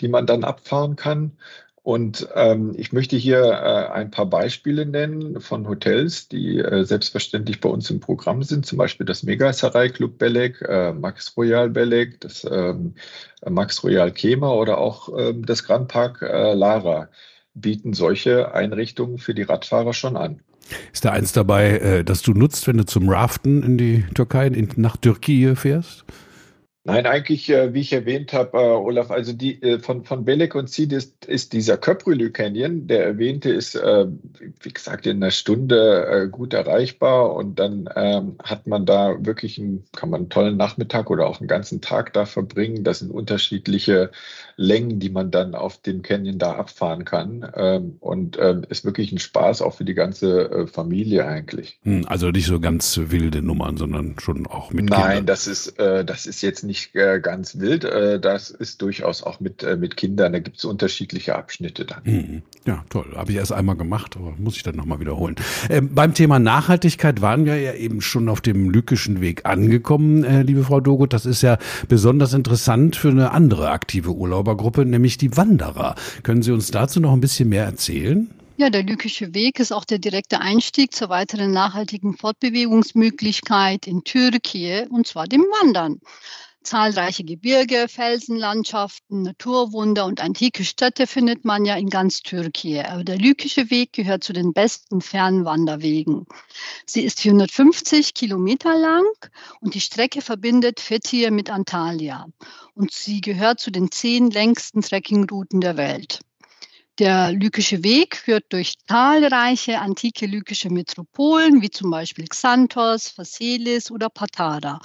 die 0.00 0.08
man 0.08 0.26
dann 0.26 0.44
abfahren 0.44 0.94
kann. 0.94 1.32
Und 1.86 2.26
ähm, 2.34 2.74
ich 2.76 2.92
möchte 2.92 3.14
hier 3.14 3.44
äh, 3.44 3.92
ein 3.92 4.10
paar 4.10 4.26
Beispiele 4.26 4.86
nennen 4.86 5.40
von 5.40 5.68
Hotels, 5.68 6.26
die 6.26 6.58
äh, 6.58 6.82
selbstverständlich 6.82 7.60
bei 7.60 7.68
uns 7.68 7.88
im 7.90 8.00
Programm 8.00 8.42
sind. 8.42 8.66
Zum 8.66 8.76
Beispiel 8.76 9.06
das 9.06 9.22
Megasarai 9.22 9.90
Club 9.90 10.18
Belek, 10.18 10.60
äh, 10.62 10.92
Max 10.92 11.36
Royal 11.36 11.70
Belek, 11.70 12.20
das 12.22 12.44
ähm, 12.50 12.94
Max 13.48 13.84
Royal 13.84 14.10
Kema 14.10 14.50
oder 14.50 14.78
auch 14.78 15.10
ähm, 15.16 15.46
das 15.46 15.62
Grand 15.62 15.86
Park 15.86 16.22
äh, 16.22 16.54
Lara 16.54 17.08
bieten 17.54 17.92
solche 17.92 18.52
Einrichtungen 18.52 19.18
für 19.18 19.34
die 19.34 19.42
Radfahrer 19.42 19.92
schon 19.92 20.16
an. 20.16 20.40
Ist 20.92 21.04
da 21.04 21.12
eins 21.12 21.30
dabei, 21.30 21.78
äh, 21.78 22.02
das 22.02 22.22
du 22.22 22.32
nutzt, 22.32 22.66
wenn 22.66 22.78
du 22.78 22.84
zum 22.84 23.08
Raften 23.08 23.62
in 23.62 23.78
die 23.78 24.04
Türkei, 24.12 24.48
in, 24.48 24.70
nach 24.74 24.96
Türkei 24.96 25.54
fährst? 25.54 26.04
Nein, 26.86 27.04
eigentlich, 27.04 27.50
äh, 27.50 27.74
wie 27.74 27.80
ich 27.80 27.92
erwähnt 27.92 28.32
habe, 28.32 28.58
äh, 28.58 28.60
Olaf, 28.60 29.10
also 29.10 29.32
die 29.32 29.60
äh, 29.60 29.80
von, 29.80 30.04
von 30.04 30.24
Belek 30.24 30.54
und 30.54 30.70
Sid 30.70 30.92
ist, 30.92 31.24
ist 31.24 31.52
dieser 31.52 31.76
Köprülü 31.76 32.30
Canyon, 32.30 32.86
der 32.86 33.04
erwähnte, 33.04 33.50
ist, 33.50 33.74
wie 33.74 34.72
gesagt, 34.72 35.06
in 35.06 35.16
einer 35.16 35.32
Stunde 35.32 36.28
gut 36.30 36.54
erreichbar 36.54 37.34
und 37.34 37.58
dann 37.58 37.88
ähm, 37.96 38.36
hat 38.42 38.66
man 38.66 38.86
da 38.86 39.16
wirklich 39.18 39.58
einen, 39.58 39.84
kann 39.94 40.10
man 40.10 40.20
einen 40.20 40.28
tollen 40.28 40.56
Nachmittag 40.56 41.10
oder 41.10 41.26
auch 41.26 41.40
einen 41.40 41.48
ganzen 41.48 41.80
Tag 41.80 42.12
da 42.12 42.24
verbringen. 42.24 42.84
Das 42.84 43.00
sind 43.00 43.10
unterschiedliche 43.10 44.10
Längen, 44.56 45.00
die 45.00 45.10
man 45.10 45.30
dann 45.30 45.54
auf 45.54 45.80
dem 45.82 46.02
Canyon 46.02 46.38
da 46.38 46.52
abfahren 46.52 47.04
kann 47.04 47.50
ähm, 47.56 47.96
und 48.00 48.38
ähm, 48.40 48.64
ist 48.68 48.84
wirklich 48.84 49.10
ein 49.12 49.18
Spaß 49.18 49.62
auch 49.62 49.74
für 49.74 49.84
die 49.84 49.94
ganze 49.94 50.66
Familie 50.68 51.26
eigentlich. 51.26 51.78
Hm, 51.82 52.04
also 52.06 52.30
nicht 52.30 52.46
so 52.46 52.60
ganz 52.60 52.98
wilde 53.02 53.42
Nummern, 53.42 53.76
sondern 53.76 54.16
schon 54.20 54.46
auch 54.46 54.70
mit 54.72 54.88
Nein, 54.88 55.00
Kindern. 55.00 55.26
das 55.26 55.46
ist, 55.46 55.78
das 55.78 56.26
ist 56.26 56.42
jetzt 56.42 56.62
nicht 56.62 56.75
nicht 56.76 56.94
äh, 56.94 57.20
ganz 57.20 57.58
wild. 57.58 57.84
Äh, 57.84 58.20
das 58.20 58.50
ist 58.50 58.82
durchaus 58.82 59.22
auch 59.22 59.40
mit, 59.40 59.62
äh, 59.62 59.76
mit 59.76 59.96
Kindern. 59.96 60.32
Da 60.32 60.38
gibt 60.38 60.58
es 60.58 60.64
unterschiedliche 60.64 61.34
Abschnitte 61.34 61.86
dann. 61.86 62.02
Mhm. 62.04 62.42
Ja, 62.66 62.84
toll. 62.90 63.14
Habe 63.16 63.32
ich 63.32 63.38
erst 63.38 63.52
einmal 63.52 63.76
gemacht, 63.76 64.16
aber 64.16 64.34
muss 64.38 64.56
ich 64.56 64.62
dann 64.62 64.76
nochmal 64.76 65.00
wiederholen. 65.00 65.36
Ähm, 65.70 65.94
beim 65.94 66.12
Thema 66.12 66.38
Nachhaltigkeit 66.38 67.22
waren 67.22 67.46
wir 67.46 67.58
ja 67.58 67.72
eben 67.72 68.02
schon 68.02 68.28
auf 68.28 68.40
dem 68.40 68.70
lykischen 68.70 69.20
Weg 69.20 69.46
angekommen, 69.46 70.24
äh, 70.24 70.42
liebe 70.42 70.64
Frau 70.64 70.80
Dogut. 70.80 71.12
Das 71.12 71.24
ist 71.24 71.42
ja 71.42 71.58
besonders 71.88 72.34
interessant 72.34 72.96
für 72.96 73.08
eine 73.08 73.30
andere 73.30 73.70
aktive 73.70 74.12
Urlaubergruppe, 74.12 74.84
nämlich 74.84 75.16
die 75.16 75.34
Wanderer. 75.36 75.94
Können 76.22 76.42
Sie 76.42 76.52
uns 76.52 76.70
dazu 76.70 77.00
noch 77.00 77.12
ein 77.12 77.20
bisschen 77.20 77.48
mehr 77.48 77.64
erzählen? 77.64 78.30
Ja, 78.58 78.70
der 78.70 78.84
Lykische 78.84 79.34
Weg 79.34 79.60
ist 79.60 79.70
auch 79.70 79.84
der 79.84 79.98
direkte 79.98 80.40
Einstieg 80.40 80.94
zur 80.94 81.10
weiteren 81.10 81.50
nachhaltigen 81.50 82.16
Fortbewegungsmöglichkeit 82.16 83.86
in 83.86 84.02
Türkei, 84.02 84.86
und 84.88 85.06
zwar 85.06 85.26
dem 85.26 85.42
Wandern. 85.42 86.00
Zahlreiche 86.66 87.22
Gebirge, 87.22 87.86
Felsenlandschaften, 87.88 89.22
Naturwunder 89.22 90.04
und 90.04 90.20
antike 90.20 90.64
Städte 90.64 91.06
findet 91.06 91.44
man 91.44 91.64
ja 91.64 91.76
in 91.76 91.88
ganz 91.88 92.22
Türkei. 92.22 92.84
Aber 92.84 93.04
der 93.04 93.18
Lykische 93.18 93.70
Weg 93.70 93.92
gehört 93.92 94.24
zu 94.24 94.32
den 94.32 94.52
besten 94.52 95.00
Fernwanderwegen. 95.00 96.26
Sie 96.84 97.02
ist 97.02 97.20
450 97.20 98.14
Kilometer 98.14 98.76
lang 98.76 99.04
und 99.60 99.74
die 99.74 99.80
Strecke 99.80 100.22
verbindet 100.22 100.80
Fethiye 100.80 101.30
mit 101.30 101.50
Antalya. 101.50 102.26
Und 102.74 102.92
sie 102.92 103.20
gehört 103.20 103.60
zu 103.60 103.70
den 103.70 103.92
zehn 103.92 104.32
längsten 104.32 104.82
Trekkingrouten 104.82 105.60
der 105.60 105.76
Welt. 105.76 106.18
Der 106.98 107.30
Lykische 107.30 107.84
Weg 107.84 108.16
führt 108.16 108.52
durch 108.52 108.74
zahlreiche 108.88 109.78
antike 109.78 110.26
lykische 110.26 110.70
Metropolen, 110.70 111.62
wie 111.62 111.70
zum 111.70 111.92
Beispiel 111.92 112.26
Xanthos, 112.26 113.10
Phaselis 113.10 113.92
oder 113.92 114.08
Patara. 114.08 114.80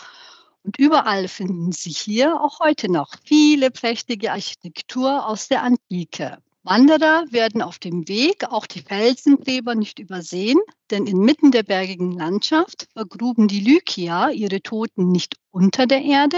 Und 0.64 0.78
überall 0.78 1.28
finden 1.28 1.72
sich 1.72 1.98
hier 1.98 2.40
auch 2.40 2.60
heute 2.60 2.92
noch 2.92 3.16
viele 3.26 3.72
prächtige 3.72 4.32
Architektur 4.32 5.28
aus 5.28 5.48
der 5.48 5.64
Antike. 5.64 6.38
Wanderer 6.64 7.26
werden 7.32 7.64
auf 7.64 7.80
dem 7.80 8.08
Weg 8.08 8.46
auch 8.46 8.68
die 8.68 8.82
Felsengräber 8.82 9.74
nicht 9.74 9.98
übersehen, 9.98 10.60
denn 10.92 11.08
inmitten 11.08 11.52
der 11.52 11.64
bergigen 11.64 12.12
Landschaft 12.12 12.88
vergruben 12.94 13.48
die 13.48 13.62
Lykier 13.62 14.30
ihre 14.34 14.62
Toten 14.62 15.12
nicht 15.12 15.38
unter 15.50 15.88
der 15.88 16.04
Erde, 16.04 16.38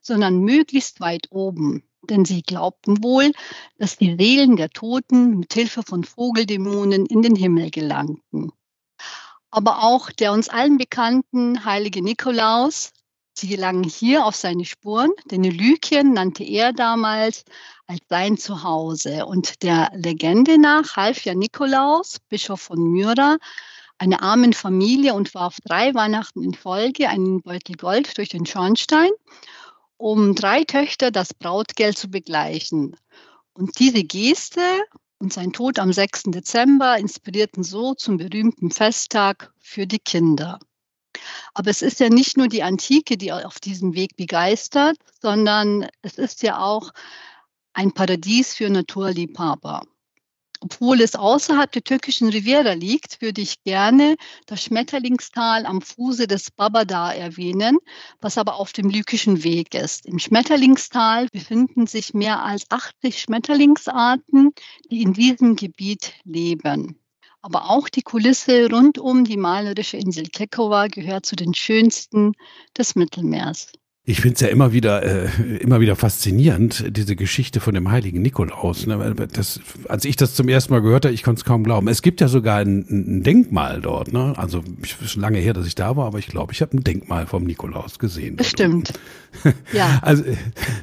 sondern 0.00 0.40
möglichst 0.40 1.00
weit 1.00 1.26
oben 1.30 1.82
denn 2.10 2.24
sie 2.24 2.42
glaubten 2.42 3.02
wohl, 3.02 3.32
dass 3.78 3.96
die 3.96 4.16
Seelen 4.18 4.56
der 4.56 4.70
Toten 4.70 5.38
mit 5.38 5.52
Hilfe 5.52 5.82
von 5.82 6.04
Vogeldämonen 6.04 7.06
in 7.06 7.22
den 7.22 7.36
Himmel 7.36 7.70
gelangten. 7.70 8.52
Aber 9.50 9.82
auch 9.82 10.10
der 10.10 10.32
uns 10.32 10.48
allen 10.48 10.78
bekannten 10.78 11.64
heilige 11.64 12.02
Nikolaus, 12.02 12.92
sie 13.40 13.48
gelangen 13.48 13.84
hier 13.84 14.24
auf 14.24 14.36
seine 14.36 14.64
Spuren, 14.64 15.10
denn 15.30 15.44
Lykien 15.44 16.12
nannte 16.12 16.44
er 16.44 16.72
damals 16.72 17.44
als 17.86 18.00
sein 18.08 18.36
Zuhause. 18.36 19.26
Und 19.26 19.62
der 19.62 19.90
Legende 19.94 20.58
nach 20.58 20.96
half 20.96 21.24
ja 21.24 21.34
Nikolaus, 21.34 22.18
Bischof 22.28 22.60
von 22.60 22.80
Myra, 22.92 23.38
einer 23.98 24.22
armen 24.22 24.52
Familie 24.52 25.14
und 25.14 25.34
warf 25.34 25.56
drei 25.64 25.94
Weihnachten 25.94 26.42
in 26.42 26.54
Folge 26.54 27.08
einen 27.08 27.42
Beutel 27.42 27.76
Gold 27.76 28.16
durch 28.16 28.30
den 28.30 28.46
Schornstein 28.46 29.10
um 30.00 30.34
drei 30.34 30.64
Töchter 30.64 31.10
das 31.10 31.34
Brautgeld 31.34 31.98
zu 31.98 32.08
begleichen. 32.08 32.96
Und 33.52 33.78
diese 33.78 34.02
Geste 34.02 34.62
und 35.18 35.30
sein 35.30 35.52
Tod 35.52 35.78
am 35.78 35.92
6. 35.92 36.22
Dezember 36.28 36.96
inspirierten 36.96 37.62
so 37.62 37.94
zum 37.94 38.16
berühmten 38.16 38.70
Festtag 38.70 39.52
für 39.58 39.86
die 39.86 39.98
Kinder. 39.98 40.58
Aber 41.54 41.70
es 41.70 41.82
ist 41.82 42.00
ja 42.00 42.08
nicht 42.08 42.36
nur 42.36 42.48
die 42.48 42.62
Antike, 42.62 43.16
die 43.16 43.32
auf 43.32 43.60
diesem 43.60 43.94
Weg 43.94 44.16
begeistert, 44.16 44.96
sondern 45.20 45.86
es 46.02 46.18
ist 46.18 46.42
ja 46.42 46.60
auch 46.60 46.92
ein 47.72 47.92
Paradies 47.92 48.54
für 48.54 48.70
Naturliebhaber. 48.70 49.82
Obwohl 50.62 51.00
es 51.00 51.14
außerhalb 51.14 51.72
der 51.72 51.82
türkischen 51.82 52.28
Riviera 52.28 52.72
liegt, 52.72 53.22
würde 53.22 53.40
ich 53.40 53.62
gerne 53.62 54.16
das 54.44 54.62
Schmetterlingstal 54.62 55.64
am 55.64 55.80
Fuße 55.80 56.26
des 56.26 56.50
Babada 56.50 57.12
erwähnen, 57.12 57.78
was 58.20 58.36
aber 58.36 58.56
auf 58.56 58.72
dem 58.72 58.90
Lykischen 58.90 59.42
Weg 59.42 59.74
ist. 59.74 60.04
Im 60.04 60.18
Schmetterlingstal 60.18 61.28
befinden 61.32 61.86
sich 61.86 62.12
mehr 62.12 62.44
als 62.44 62.70
80 62.70 63.22
Schmetterlingsarten, 63.22 64.52
die 64.90 65.00
in 65.00 65.14
diesem 65.14 65.56
Gebiet 65.56 66.12
leben. 66.24 67.00
Aber 67.42 67.70
auch 67.70 67.88
die 67.88 68.02
Kulisse 68.02 68.70
rund 68.70 68.98
um 68.98 69.24
die 69.24 69.36
malerische 69.36 69.96
Insel 69.96 70.26
Kekova 70.28 70.88
gehört 70.88 71.26
zu 71.26 71.36
den 71.36 71.54
schönsten 71.54 72.32
des 72.76 72.94
Mittelmeers. 72.96 73.72
Ich 74.06 74.22
finde 74.22 74.34
es 74.34 74.40
ja 74.40 74.48
immer 74.48 74.72
wieder, 74.72 75.02
äh, 75.02 75.28
immer 75.58 75.80
wieder 75.80 75.94
faszinierend, 75.94 76.96
diese 76.96 77.16
Geschichte 77.16 77.60
von 77.60 77.74
dem 77.74 77.90
heiligen 77.90 78.22
Nikolaus. 78.22 78.86
Ne? 78.86 79.14
Das, 79.30 79.60
als 79.88 80.06
ich 80.06 80.16
das 80.16 80.34
zum 80.34 80.48
ersten 80.48 80.72
Mal 80.72 80.80
gehört 80.80 81.04
habe, 81.04 81.14
ich 81.14 81.22
konnte 81.22 81.40
es 81.40 81.44
kaum 81.44 81.64
glauben. 81.64 81.86
Es 81.86 82.00
gibt 82.00 82.22
ja 82.22 82.28
sogar 82.28 82.58
ein, 82.58 82.86
ein 82.88 83.22
Denkmal 83.22 83.82
dort. 83.82 84.10
Ne? 84.12 84.32
Also 84.36 84.64
ist 84.80 85.10
schon 85.10 85.20
lange 85.20 85.38
her, 85.38 85.52
dass 85.52 85.66
ich 85.66 85.74
da 85.74 85.96
war, 85.96 86.06
aber 86.06 86.18
ich 86.18 86.28
glaube, 86.28 86.54
ich 86.54 86.62
habe 86.62 86.78
ein 86.78 86.82
Denkmal 86.82 87.26
vom 87.26 87.44
Nikolaus 87.44 87.98
gesehen. 87.98 88.36
Bestimmt. 88.36 88.94
ja. 89.74 89.98
Also 90.00 90.24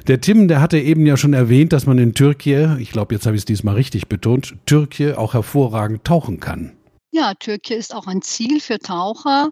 der 0.06 0.20
Tim, 0.20 0.46
der 0.46 0.60
hatte 0.60 0.78
eben 0.78 1.04
ja 1.04 1.16
schon 1.16 1.34
erwähnt, 1.34 1.72
dass 1.72 1.86
man 1.86 1.98
in 1.98 2.14
Türkei, 2.14 2.76
ich 2.78 2.92
glaube, 2.92 3.16
jetzt 3.16 3.26
habe 3.26 3.34
ich 3.34 3.42
es 3.42 3.46
diesmal 3.46 3.74
richtig 3.74 4.06
betont, 4.06 4.54
Türkei 4.64 5.18
auch 5.18 5.34
hervorragend 5.34 6.04
tauchen 6.04 6.38
kann. 6.38 6.72
Ja, 7.10 7.34
Türkei 7.34 7.74
ist 7.74 7.94
auch 7.94 8.06
ein 8.06 8.22
Ziel 8.22 8.60
für 8.60 8.78
Taucher. 8.78 9.50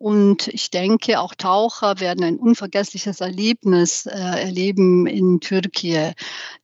Und 0.00 0.48
ich 0.48 0.70
denke, 0.70 1.20
auch 1.20 1.34
Taucher 1.34 2.00
werden 2.00 2.24
ein 2.24 2.38
unvergessliches 2.38 3.20
Erlebnis 3.20 4.06
äh, 4.06 4.12
erleben 4.16 5.06
in 5.06 5.40
Türkei. 5.40 6.14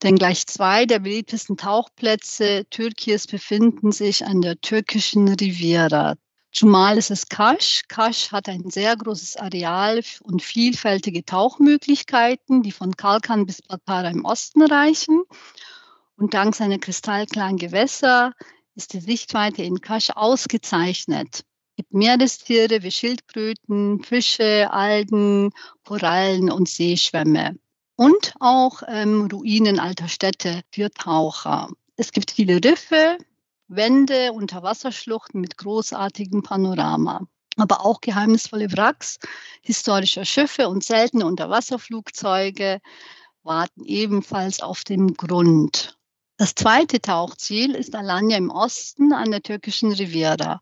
Denn 0.03 0.17
gleich 0.17 0.47
zwei 0.47 0.87
der 0.87 1.01
beliebtesten 1.01 1.59
Tauchplätze 1.59 2.65
Türkies 2.71 3.27
befinden 3.27 3.93
sich 3.93 4.25
an 4.25 4.41
der 4.41 4.59
türkischen 4.63 5.29
Riviera. 5.29 6.15
Zumal 6.51 6.97
ist 6.97 7.11
es 7.11 7.29
Kasch. 7.29 7.83
Kasch 7.89 8.33
hat 8.33 8.49
ein 8.49 8.71
sehr 8.71 8.97
großes 8.97 9.37
Areal 9.37 10.01
und 10.23 10.43
vielfältige 10.43 11.23
Tauchmöglichkeiten, 11.23 12.63
die 12.63 12.73
von 12.73 12.97
Kalkan 12.97 13.45
bis 13.45 13.61
Patara 13.61 14.09
im 14.09 14.25
Osten 14.25 14.63
reichen. 14.63 15.25
Und 16.17 16.33
dank 16.33 16.55
seiner 16.55 16.79
kristallklaren 16.79 17.59
Gewässer 17.59 18.33
ist 18.77 18.95
die 18.95 19.01
Sichtweite 19.01 19.63
in 19.63 19.83
Kasch 19.83 20.09
ausgezeichnet 20.09 21.45
gibt 21.77 21.93
Meerestiere 21.93 22.83
wie 22.83 22.91
Schildkröten, 22.91 24.03
Fische, 24.03 24.71
Algen, 24.73 25.53
Korallen 25.85 26.51
und 26.51 26.69
Seeschwämme. 26.69 27.59
Und 27.97 28.35
auch 28.41 28.83
ähm, 28.89 29.29
Ruinen 29.33 29.79
alter 29.79 30.09
Städte 30.09 30.63
für 30.73 30.91
Taucher. 30.91 31.69
Es 31.97 32.13
gibt 32.13 32.31
viele 32.31 32.63
Riffe, 32.63 33.19
Wände, 33.69 34.33
Unterwasserschluchten 34.33 35.41
mit 35.41 35.57
großartigem 35.57 36.43
Panorama. 36.43 37.27
Aber 37.57 37.85
auch 37.85 38.01
geheimnisvolle 38.03 38.71
Wracks 38.73 39.19
historischer 39.63 40.27
Schiffe 40.27 40.69
und 40.69 40.85
seltene 40.85 41.25
Unterwasserflugzeuge 41.25 42.81
warten 43.43 43.85
ebenfalls 43.85 44.61
auf 44.61 44.85
dem 44.85 45.15
Grund. 45.15 45.97
Das 46.37 46.55
zweite 46.55 47.01
Tauchziel 47.01 47.75
ist 47.75 47.95
Alanya 47.95 48.37
im 48.37 48.51
Osten 48.51 49.15
an 49.15 49.31
der 49.31 49.43
türkischen 49.43 49.91
Riviera. 49.91 50.61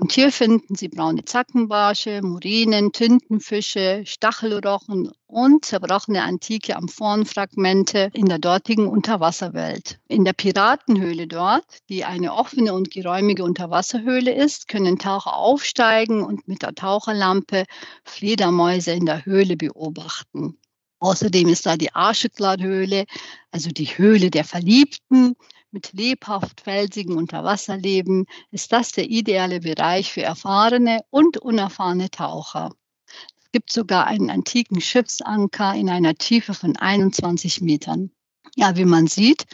Und 0.00 0.12
hier 0.12 0.32
finden 0.32 0.76
Sie 0.76 0.88
braune 0.88 1.26
Zackenbarsche, 1.26 2.22
Murinen, 2.22 2.90
Tintenfische, 2.90 4.02
Stachelrochen 4.06 5.12
und 5.26 5.66
zerbrochene 5.66 6.22
antike 6.22 6.74
Amphorenfragmente 6.74 8.08
in 8.14 8.24
der 8.24 8.38
dortigen 8.38 8.88
Unterwasserwelt. 8.88 10.00
In 10.08 10.24
der 10.24 10.32
Piratenhöhle 10.32 11.26
dort, 11.26 11.66
die 11.90 12.06
eine 12.06 12.32
offene 12.32 12.72
und 12.72 12.90
geräumige 12.90 13.44
Unterwasserhöhle 13.44 14.32
ist, 14.32 14.68
können 14.68 14.98
Taucher 14.98 15.36
aufsteigen 15.36 16.24
und 16.24 16.48
mit 16.48 16.62
der 16.62 16.74
Taucherlampe 16.74 17.64
Fledermäuse 18.04 18.92
in 18.92 19.04
der 19.04 19.26
Höhle 19.26 19.58
beobachten. 19.58 20.56
Außerdem 20.98 21.48
ist 21.48 21.66
da 21.66 21.76
die 21.76 21.94
Arscheklar-Höhle, 21.94 23.04
also 23.50 23.68
die 23.68 23.86
Höhle 23.86 24.30
der 24.30 24.44
Verliebten, 24.44 25.34
mit 25.70 25.92
lebhaft 25.92 26.60
felsigem 26.60 27.16
Unterwasserleben 27.16 28.26
ist 28.50 28.72
das 28.72 28.92
der 28.92 29.08
ideale 29.08 29.60
Bereich 29.60 30.12
für 30.12 30.22
erfahrene 30.22 31.00
und 31.10 31.38
unerfahrene 31.38 32.10
Taucher. 32.10 32.70
Es 33.42 33.52
gibt 33.52 33.72
sogar 33.72 34.06
einen 34.06 34.30
antiken 34.30 34.80
Schiffsanker 34.80 35.74
in 35.74 35.90
einer 35.90 36.14
Tiefe 36.14 36.54
von 36.54 36.76
21 36.76 37.60
Metern. 37.60 38.10
Ja, 38.56 38.76
wie 38.76 38.84
man 38.84 39.06
sieht, 39.06 39.46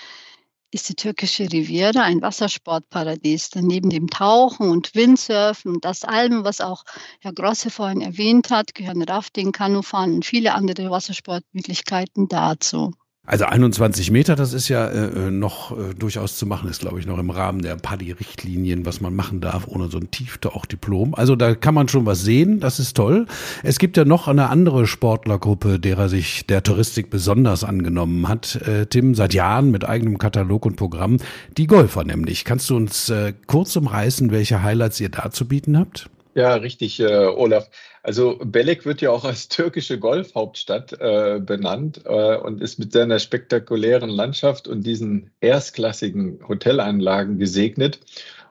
ist 0.71 0.89
die 0.89 0.95
türkische 0.95 1.51
Riviera 1.51 2.03
ein 2.03 2.21
Wassersportparadies. 2.21 3.51
Denn 3.51 3.67
neben 3.67 3.89
dem 3.89 4.09
Tauchen 4.09 4.69
und 4.69 4.95
Windsurfen 4.95 5.75
und 5.75 5.85
das 5.85 6.05
allem, 6.05 6.45
was 6.45 6.61
auch 6.61 6.85
Herr 7.21 7.33
Grosse 7.33 7.71
vorhin 7.71 8.03
erwähnt 8.03 8.51
hat, 8.51 8.75
gehören 8.75 9.03
Rafting, 9.03 9.53
Kanufahren 9.53 10.15
und 10.15 10.27
viele 10.27 10.55
andere 10.55 10.91
Wassersportmöglichkeiten 10.91 12.29
dazu. 12.29 12.93
Also 13.27 13.45
21 13.45 14.13
Meter, 14.13 14.37
das 14.37 14.53
ist 14.53 14.69
ja 14.69 14.87
äh, 14.87 15.27
äh, 15.27 15.31
noch 15.33 15.77
äh, 15.77 15.95
durchaus 15.95 16.39
zu 16.39 16.47
machen, 16.47 16.71
ist 16.71 16.81
glaube 16.81 17.01
ich 17.01 17.07
noch 17.07 17.19
im 17.19 17.31
Rahmen 17.31 17.61
der 17.61 17.75
PADI-Richtlinien, 17.75 18.87
was 18.87 19.01
man 19.01 19.17
machen 19.17 19.41
darf 19.41 19.67
ohne 19.67 19.89
so 19.89 19.99
ein 19.99 20.13
Tieftauchdiplom. 20.13 21.13
Also 21.17 21.35
da 21.35 21.57
kann 21.57 21.75
man 21.75 21.89
schon 21.89 22.07
was 22.07 22.23
sehen, 22.23 22.61
das 22.61 22.79
ist 22.79 22.97
toll. 22.97 23.27
Es 23.65 23.81
gibt 23.81 23.97
ja 23.97 24.05
noch 24.05 24.29
eine 24.29 24.49
andere 24.49 24.87
Sportlergruppe, 24.87 25.81
derer 25.81 26.09
sich 26.09 26.47
der 26.47 26.63
Touristik 26.63 27.11
besonders 27.11 27.65
angenommen 27.65 28.29
hat, 28.29 28.63
äh, 28.63 28.87
Tim, 28.87 29.17
seit 29.17 29.35
Jahren 29.35 29.73
mit 29.73 29.85
eigenem 29.85 30.19
Katalog 30.19 30.65
und 30.65 30.77
Programm, 30.77 31.17
die 31.57 31.67
Golfer 31.67 32.05
nämlich. 32.05 32.45
Kannst 32.45 32.71
du 32.71 32.77
uns 32.77 33.09
äh, 33.11 33.33
kurz 33.49 33.75
umreißen, 33.75 34.31
welche 34.31 34.63
Highlights 34.63 35.01
ihr 35.01 35.09
da 35.09 35.33
zu 35.33 35.49
bieten 35.49 35.77
habt? 35.77 36.09
Ja, 36.37 36.55
richtig, 36.57 37.01
äh, 37.01 37.07
Olaf. 37.29 37.71
Also 38.03 38.39
Belek 38.45 38.85
wird 38.85 39.01
ja 39.01 39.11
auch 39.11 39.25
als 39.25 39.49
türkische 39.49 39.99
Golfhauptstadt 39.99 40.93
äh, 41.01 41.41
benannt 41.41 42.03
äh, 42.05 42.37
und 42.37 42.61
ist 42.61 42.79
mit 42.79 42.93
seiner 42.93 43.19
spektakulären 43.19 44.11
Landschaft 44.11 44.69
und 44.69 44.83
diesen 44.85 45.31
erstklassigen 45.41 46.47
Hotelanlagen 46.47 47.39
gesegnet 47.39 48.01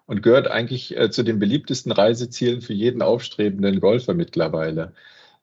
und 0.08 0.24
gehört 0.24 0.48
eigentlich 0.48 0.98
äh, 0.98 1.12
zu 1.12 1.22
den 1.22 1.38
beliebtesten 1.38 1.92
Reisezielen 1.92 2.62
für 2.64 2.74
jeden 2.74 3.04
aufstrebenden 3.04 3.80
Golfer 3.80 4.16
mittlerweile. 4.16 4.94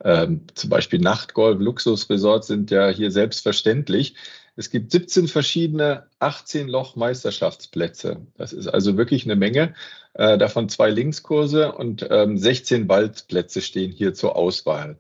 Ähm, 0.04 0.42
zum 0.54 0.68
Beispiel 0.68 0.99
Nachtgolf, 0.99 1.61
Luxusresorts 1.61 2.49
sind 2.49 2.72
ja 2.72 2.88
hier 2.88 3.12
selbstverständlich. 3.12 4.16
Es 4.56 4.71
gibt 4.71 4.92
17 4.92 5.28
verschiedene 5.28 6.06
18-Loch-Meisterschaftsplätze. 6.21 8.26
Das 8.37 8.52
ist 8.52 8.66
also 8.66 8.99
wirklich 8.99 9.25
eine 9.25 9.37
Menge. 9.37 9.75
Äh, 10.14 10.37
davon 10.37 10.68
zwei 10.68 10.90
Linkskurse 10.90 11.73
und 11.73 12.06
ähm, 12.11 12.37
16 12.37 12.88
Waldplätze 12.88 13.62
stehen 13.62 13.92
hier 13.92 14.12
zur 14.12 14.37
Auswahl. 14.37 14.99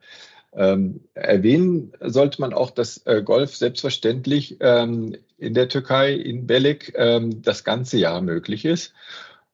Ähm, 0.54 1.00
erwähnen 1.14 1.92
sollte 2.00 2.40
man 2.40 2.52
auch, 2.52 2.70
dass 2.70 2.98
äh, 3.06 3.22
Golf 3.22 3.56
selbstverständlich 3.56 4.58
ähm, 4.60 5.16
in 5.38 5.54
der 5.54 5.68
Türkei, 5.68 6.12
in 6.12 6.46
Belek, 6.46 6.92
ähm, 6.96 7.42
das 7.42 7.64
ganze 7.64 7.98
Jahr 7.98 8.20
möglich 8.20 8.64
ist. 8.64 8.92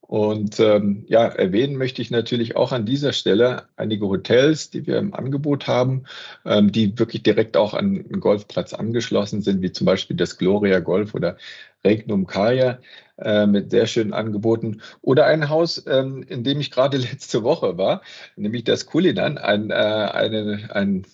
Und 0.09 0.59
ähm, 0.59 1.05
ja, 1.07 1.27
erwähnen 1.27 1.77
möchte 1.77 2.01
ich 2.01 2.11
natürlich 2.11 2.57
auch 2.57 2.73
an 2.73 2.87
dieser 2.87 3.13
Stelle 3.13 3.65
einige 3.77 4.09
Hotels, 4.09 4.71
die 4.71 4.87
wir 4.87 4.97
im 4.97 5.13
Angebot 5.13 5.67
haben, 5.67 6.05
ähm, 6.47 6.73
die 6.73 6.99
wirklich 6.99 7.23
direkt 7.23 7.59
auch 7.59 7.75
an 7.75 8.05
den 8.09 8.19
Golfplatz 8.19 8.73
angeschlossen 8.73 9.43
sind, 9.43 9.61
wie 9.61 9.71
zum 9.71 9.85
Beispiel 9.85 10.17
das 10.17 10.39
Gloria 10.39 10.81
Golf 10.81 11.15
oder 11.15 11.37
Regnum 11.85 12.27
Kaya 12.27 12.79
äh, 13.19 13.47
mit 13.47 13.71
sehr 13.71 13.87
schönen 13.87 14.15
Angeboten. 14.15 14.81
Oder 15.03 15.27
ein 15.27 15.51
Haus, 15.51 15.85
ähm, 15.87 16.25
in 16.27 16.43
dem 16.43 16.59
ich 16.59 16.71
gerade 16.71 16.97
letzte 16.97 17.43
Woche 17.43 17.77
war, 17.77 18.01
nämlich 18.35 18.65
das 18.65 18.87
Kulinan, 18.87 19.37
ein, 19.37 19.71
äh, 19.71 19.75
eine, 19.75 20.71
ein 20.73 21.05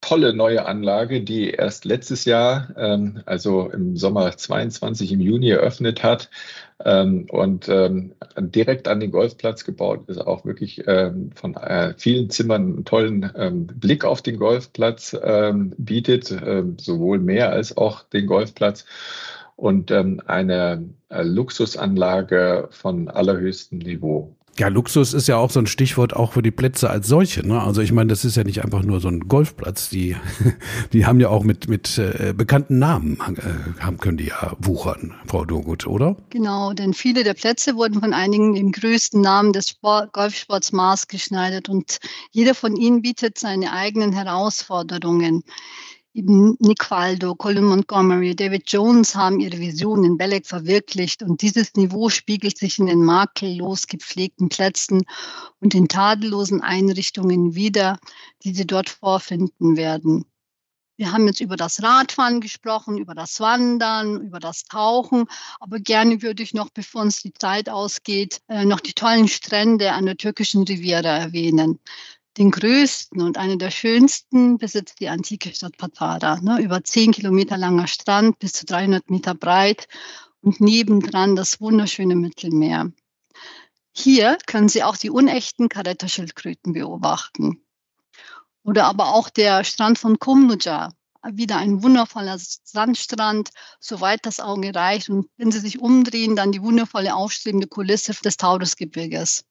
tolle 0.00 0.34
neue 0.34 0.64
Anlage, 0.66 1.22
die 1.22 1.50
erst 1.50 1.84
letztes 1.84 2.24
Jahr, 2.24 2.68
ähm, 2.76 3.22
also 3.26 3.68
im 3.70 3.96
Sommer 3.96 4.36
22 4.36 5.12
im 5.12 5.20
Juni 5.20 5.50
eröffnet 5.50 6.02
hat 6.02 6.30
ähm, 6.84 7.26
und 7.30 7.68
ähm, 7.68 8.14
direkt 8.38 8.88
an 8.88 9.00
den 9.00 9.10
Golfplatz 9.10 9.64
gebaut 9.64 10.08
ist, 10.08 10.18
auch 10.18 10.44
wirklich 10.44 10.82
ähm, 10.86 11.30
von 11.34 11.54
äh, 11.54 11.94
vielen 11.96 12.30
Zimmern 12.30 12.62
einen 12.62 12.84
tollen 12.84 13.30
ähm, 13.36 13.66
Blick 13.66 14.04
auf 14.04 14.22
den 14.22 14.38
Golfplatz 14.38 15.16
ähm, 15.22 15.74
bietet, 15.76 16.28
sowohl 16.78 17.18
mehr 17.18 17.52
als 17.52 17.76
auch 17.76 18.02
den 18.04 18.26
Golfplatz 18.26 18.86
und 19.56 19.92
eine 19.92 20.88
äh, 21.10 21.22
Luxusanlage 21.22 22.68
von 22.70 23.08
allerhöchstem 23.08 23.78
Niveau. 23.78 24.34
Ja, 24.60 24.68
Luxus 24.68 25.14
ist 25.14 25.26
ja 25.26 25.38
auch 25.38 25.48
so 25.48 25.58
ein 25.58 25.66
Stichwort 25.66 26.14
auch 26.14 26.34
für 26.34 26.42
die 26.42 26.50
Plätze 26.50 26.90
als 26.90 27.08
solche. 27.08 27.48
Ne? 27.48 27.62
Also 27.62 27.80
ich 27.80 27.92
meine, 27.92 28.08
das 28.08 28.26
ist 28.26 28.36
ja 28.36 28.44
nicht 28.44 28.62
einfach 28.62 28.82
nur 28.82 29.00
so 29.00 29.08
ein 29.08 29.20
Golfplatz. 29.20 29.88
Die, 29.88 30.16
die 30.92 31.06
haben 31.06 31.18
ja 31.18 31.30
auch 31.30 31.44
mit, 31.44 31.66
mit 31.66 31.96
äh, 31.96 32.34
bekannten 32.36 32.78
Namen 32.78 33.16
äh, 33.38 33.82
haben, 33.82 33.96
können 33.96 34.18
die 34.18 34.26
ja 34.26 34.52
wuchern, 34.58 35.14
Frau 35.26 35.46
Dogut, 35.46 35.86
oder? 35.86 36.14
Genau, 36.28 36.74
denn 36.74 36.92
viele 36.92 37.24
der 37.24 37.32
Plätze 37.32 37.74
wurden 37.74 38.00
von 38.00 38.12
einigen 38.12 38.54
im 38.54 38.70
größten 38.70 39.22
Namen 39.22 39.54
des 39.54 39.70
Sport, 39.70 40.12
Golfsports 40.12 40.72
maßgeschneidert 40.72 41.70
und 41.70 41.96
jeder 42.30 42.54
von 42.54 42.76
ihnen 42.76 43.00
bietet 43.00 43.38
seine 43.38 43.72
eigenen 43.72 44.12
Herausforderungen 44.12 45.42
Nick 46.12 46.90
Waldo, 46.90 47.36
Colin 47.36 47.64
Montgomery, 47.64 48.34
David 48.34 48.64
Jones 48.66 49.14
haben 49.14 49.38
ihre 49.38 49.58
Vision 49.58 50.02
in 50.02 50.16
Belek 50.18 50.44
verwirklicht 50.44 51.22
und 51.22 51.40
dieses 51.40 51.74
Niveau 51.74 52.08
spiegelt 52.08 52.58
sich 52.58 52.80
in 52.80 52.86
den 52.86 53.04
makellos 53.04 53.86
gepflegten 53.86 54.48
Plätzen 54.48 55.02
und 55.60 55.72
den 55.72 55.86
tadellosen 55.86 56.62
Einrichtungen 56.62 57.54
wider, 57.54 57.96
die 58.42 58.52
sie 58.52 58.66
dort 58.66 58.90
vorfinden 58.90 59.76
werden. 59.76 60.24
Wir 60.96 61.12
haben 61.12 61.28
jetzt 61.28 61.40
über 61.40 61.56
das 61.56 61.82
Radfahren 61.82 62.40
gesprochen, 62.40 62.98
über 62.98 63.14
das 63.14 63.38
Wandern, 63.40 64.20
über 64.20 64.40
das 64.40 64.64
Tauchen, 64.64 65.26
aber 65.58 65.78
gerne 65.78 66.20
würde 66.22 66.42
ich 66.42 66.54
noch, 66.54 66.70
bevor 66.70 67.02
uns 67.02 67.22
die 67.22 67.32
Zeit 67.32 67.70
ausgeht, 67.70 68.42
äh, 68.48 68.66
noch 68.66 68.80
die 68.80 68.92
tollen 68.92 69.28
Strände 69.28 69.92
an 69.92 70.06
der 70.06 70.16
türkischen 70.16 70.64
Riviera 70.64 71.16
erwähnen. 71.16 71.78
Den 72.38 72.50
größten 72.50 73.20
und 73.22 73.38
einen 73.38 73.58
der 73.58 73.70
schönsten 73.70 74.56
besitzt 74.56 75.00
die 75.00 75.08
antike 75.08 75.52
Stadt 75.54 75.76
Patara. 75.76 76.40
Ne? 76.40 76.60
Über 76.60 76.84
zehn 76.84 77.10
Kilometer 77.12 77.56
langer 77.56 77.88
Strand, 77.88 78.38
bis 78.38 78.52
zu 78.52 78.66
300 78.66 79.10
Meter 79.10 79.34
breit 79.34 79.88
und 80.40 80.60
nebendran 80.60 81.34
das 81.34 81.60
wunderschöne 81.60 82.14
Mittelmeer. 82.14 82.92
Hier 83.92 84.38
können 84.46 84.68
Sie 84.68 84.84
auch 84.84 84.96
die 84.96 85.10
unechten 85.10 85.68
Karetta-Schildkröten 85.68 86.72
beobachten. 86.72 87.64
Oder 88.62 88.86
aber 88.86 89.14
auch 89.14 89.28
der 89.28 89.64
Strand 89.64 89.98
von 89.98 90.18
Kumluja, 90.18 90.90
wieder 91.32 91.56
ein 91.56 91.82
wundervoller 91.82 92.38
Sandstrand, 92.38 93.50
soweit 93.78 94.24
das 94.24 94.40
Auge 94.40 94.74
reicht. 94.74 95.10
Und 95.10 95.28
wenn 95.36 95.50
Sie 95.50 95.58
sich 95.58 95.80
umdrehen, 95.80 96.36
dann 96.36 96.52
die 96.52 96.62
wundervolle 96.62 97.14
aufstrebende 97.14 97.66
Kulisse 97.66 98.12
des 98.12 98.36
Taurusgebirges. 98.36 99.44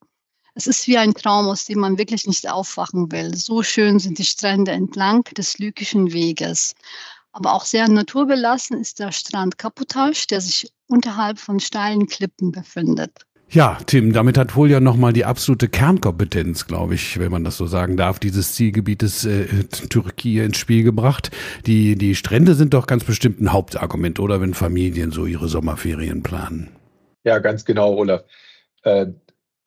Es 0.54 0.66
ist 0.66 0.86
wie 0.88 0.98
ein 0.98 1.14
Traum, 1.14 1.48
aus 1.48 1.64
dem 1.64 1.80
man 1.80 1.98
wirklich 1.98 2.26
nicht 2.26 2.50
aufwachen 2.50 3.10
will. 3.12 3.36
So 3.36 3.62
schön 3.62 3.98
sind 3.98 4.18
die 4.18 4.24
Strände 4.24 4.72
entlang 4.72 5.24
des 5.36 5.58
Lykischen 5.58 6.12
Weges. 6.12 6.74
Aber 7.32 7.54
auch 7.54 7.64
sehr 7.64 7.88
naturbelassen 7.88 8.80
ist 8.80 8.98
der 8.98 9.12
Strand 9.12 9.58
Kaputage, 9.58 10.26
der 10.28 10.40
sich 10.40 10.72
unterhalb 10.88 11.38
von 11.38 11.60
steilen 11.60 12.06
Klippen 12.06 12.50
befindet. 12.50 13.12
Ja, 13.52 13.78
Tim, 13.84 14.12
damit 14.12 14.38
hat 14.38 14.54
wohl 14.54 14.70
ja 14.70 14.78
nochmal 14.78 15.12
die 15.12 15.24
absolute 15.24 15.68
Kernkompetenz, 15.68 16.68
glaube 16.68 16.94
ich, 16.94 17.18
wenn 17.18 17.32
man 17.32 17.42
das 17.42 17.56
so 17.56 17.66
sagen 17.66 17.96
darf, 17.96 18.20
dieses 18.20 18.54
Zielgebietes 18.54 19.24
äh, 19.24 19.64
Türkei 19.64 20.44
ins 20.44 20.56
Spiel 20.56 20.84
gebracht. 20.84 21.32
Die, 21.66 21.96
die 21.96 22.14
Strände 22.14 22.54
sind 22.54 22.74
doch 22.74 22.86
ganz 22.86 23.02
bestimmt 23.02 23.40
ein 23.40 23.52
Hauptargument, 23.52 24.20
oder 24.20 24.40
wenn 24.40 24.54
Familien 24.54 25.10
so 25.10 25.26
ihre 25.26 25.48
Sommerferien 25.48 26.22
planen. 26.22 26.68
Ja, 27.24 27.40
ganz 27.40 27.64
genau, 27.64 27.94
Olaf. 27.94 28.22
Äh, 28.84 29.06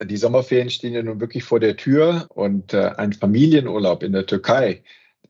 die 0.05 0.17
Sommerferien 0.17 0.69
stehen 0.69 0.93
ja 0.93 1.03
nun 1.03 1.19
wirklich 1.19 1.43
vor 1.43 1.59
der 1.59 1.77
Tür 1.77 2.27
und 2.29 2.73
äh, 2.73 2.91
ein 2.97 3.13
Familienurlaub 3.13 4.03
in 4.03 4.13
der 4.13 4.25
Türkei 4.25 4.83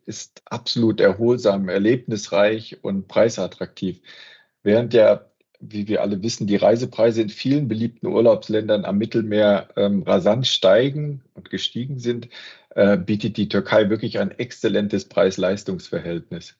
ist 0.05 0.41
absolut 0.45 0.99
erholsam, 0.99 1.69
erlebnisreich 1.69 2.83
und 2.83 3.07
preisattraktiv. 3.07 4.01
Während 4.63 4.93
ja, 4.93 5.25
wie 5.59 5.87
wir 5.87 6.01
alle 6.01 6.21
wissen, 6.21 6.47
die 6.47 6.57
Reisepreise 6.57 7.21
in 7.21 7.29
vielen 7.29 7.67
beliebten 7.67 8.07
Urlaubsländern 8.07 8.85
am 8.85 8.97
Mittelmeer 8.97 9.69
ähm, 9.77 10.03
rasant 10.03 10.47
steigen 10.47 11.21
und 11.33 11.49
gestiegen 11.49 11.99
sind, 11.99 12.27
äh, 12.75 12.97
bietet 12.97 13.37
die 13.37 13.49
Türkei 13.49 13.89
wirklich 13.89 14.19
ein 14.19 14.31
exzellentes 14.31 15.05
Preis-Leistungs-Verhältnis. 15.05 16.57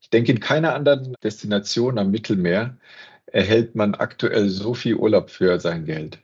Ich 0.00 0.10
denke, 0.10 0.32
in 0.32 0.40
keiner 0.40 0.74
anderen 0.74 1.14
Destination 1.22 1.98
am 1.98 2.10
Mittelmeer 2.10 2.76
erhält 3.26 3.74
man 3.74 3.94
aktuell 3.94 4.48
so 4.48 4.74
viel 4.74 4.94
Urlaub 4.94 5.30
für 5.30 5.58
sein 5.58 5.84
Geld. 5.84 6.18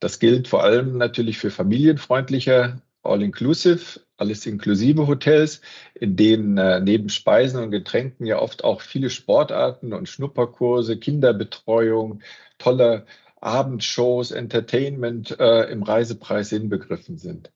Das 0.00 0.18
gilt 0.18 0.48
vor 0.48 0.62
allem 0.62 0.98
natürlich 0.98 1.38
für 1.38 1.50
familienfreundliche 1.50 2.82
All-Inclusive, 3.02 4.00
alles 4.16 4.46
inklusive 4.46 5.06
Hotels, 5.06 5.60
in 5.94 6.16
denen 6.16 6.58
äh, 6.58 6.80
neben 6.80 7.08
Speisen 7.08 7.62
und 7.62 7.70
Getränken 7.70 8.26
ja 8.26 8.38
oft 8.40 8.64
auch 8.64 8.80
viele 8.80 9.10
Sportarten 9.10 9.92
und 9.92 10.08
Schnupperkurse, 10.08 10.98
Kinderbetreuung, 10.98 12.20
tolle 12.58 13.06
Abendshows, 13.40 14.32
Entertainment 14.32 15.38
äh, 15.38 15.70
im 15.70 15.82
Reisepreis 15.82 16.52
inbegriffen 16.52 17.18
sind. 17.18 17.52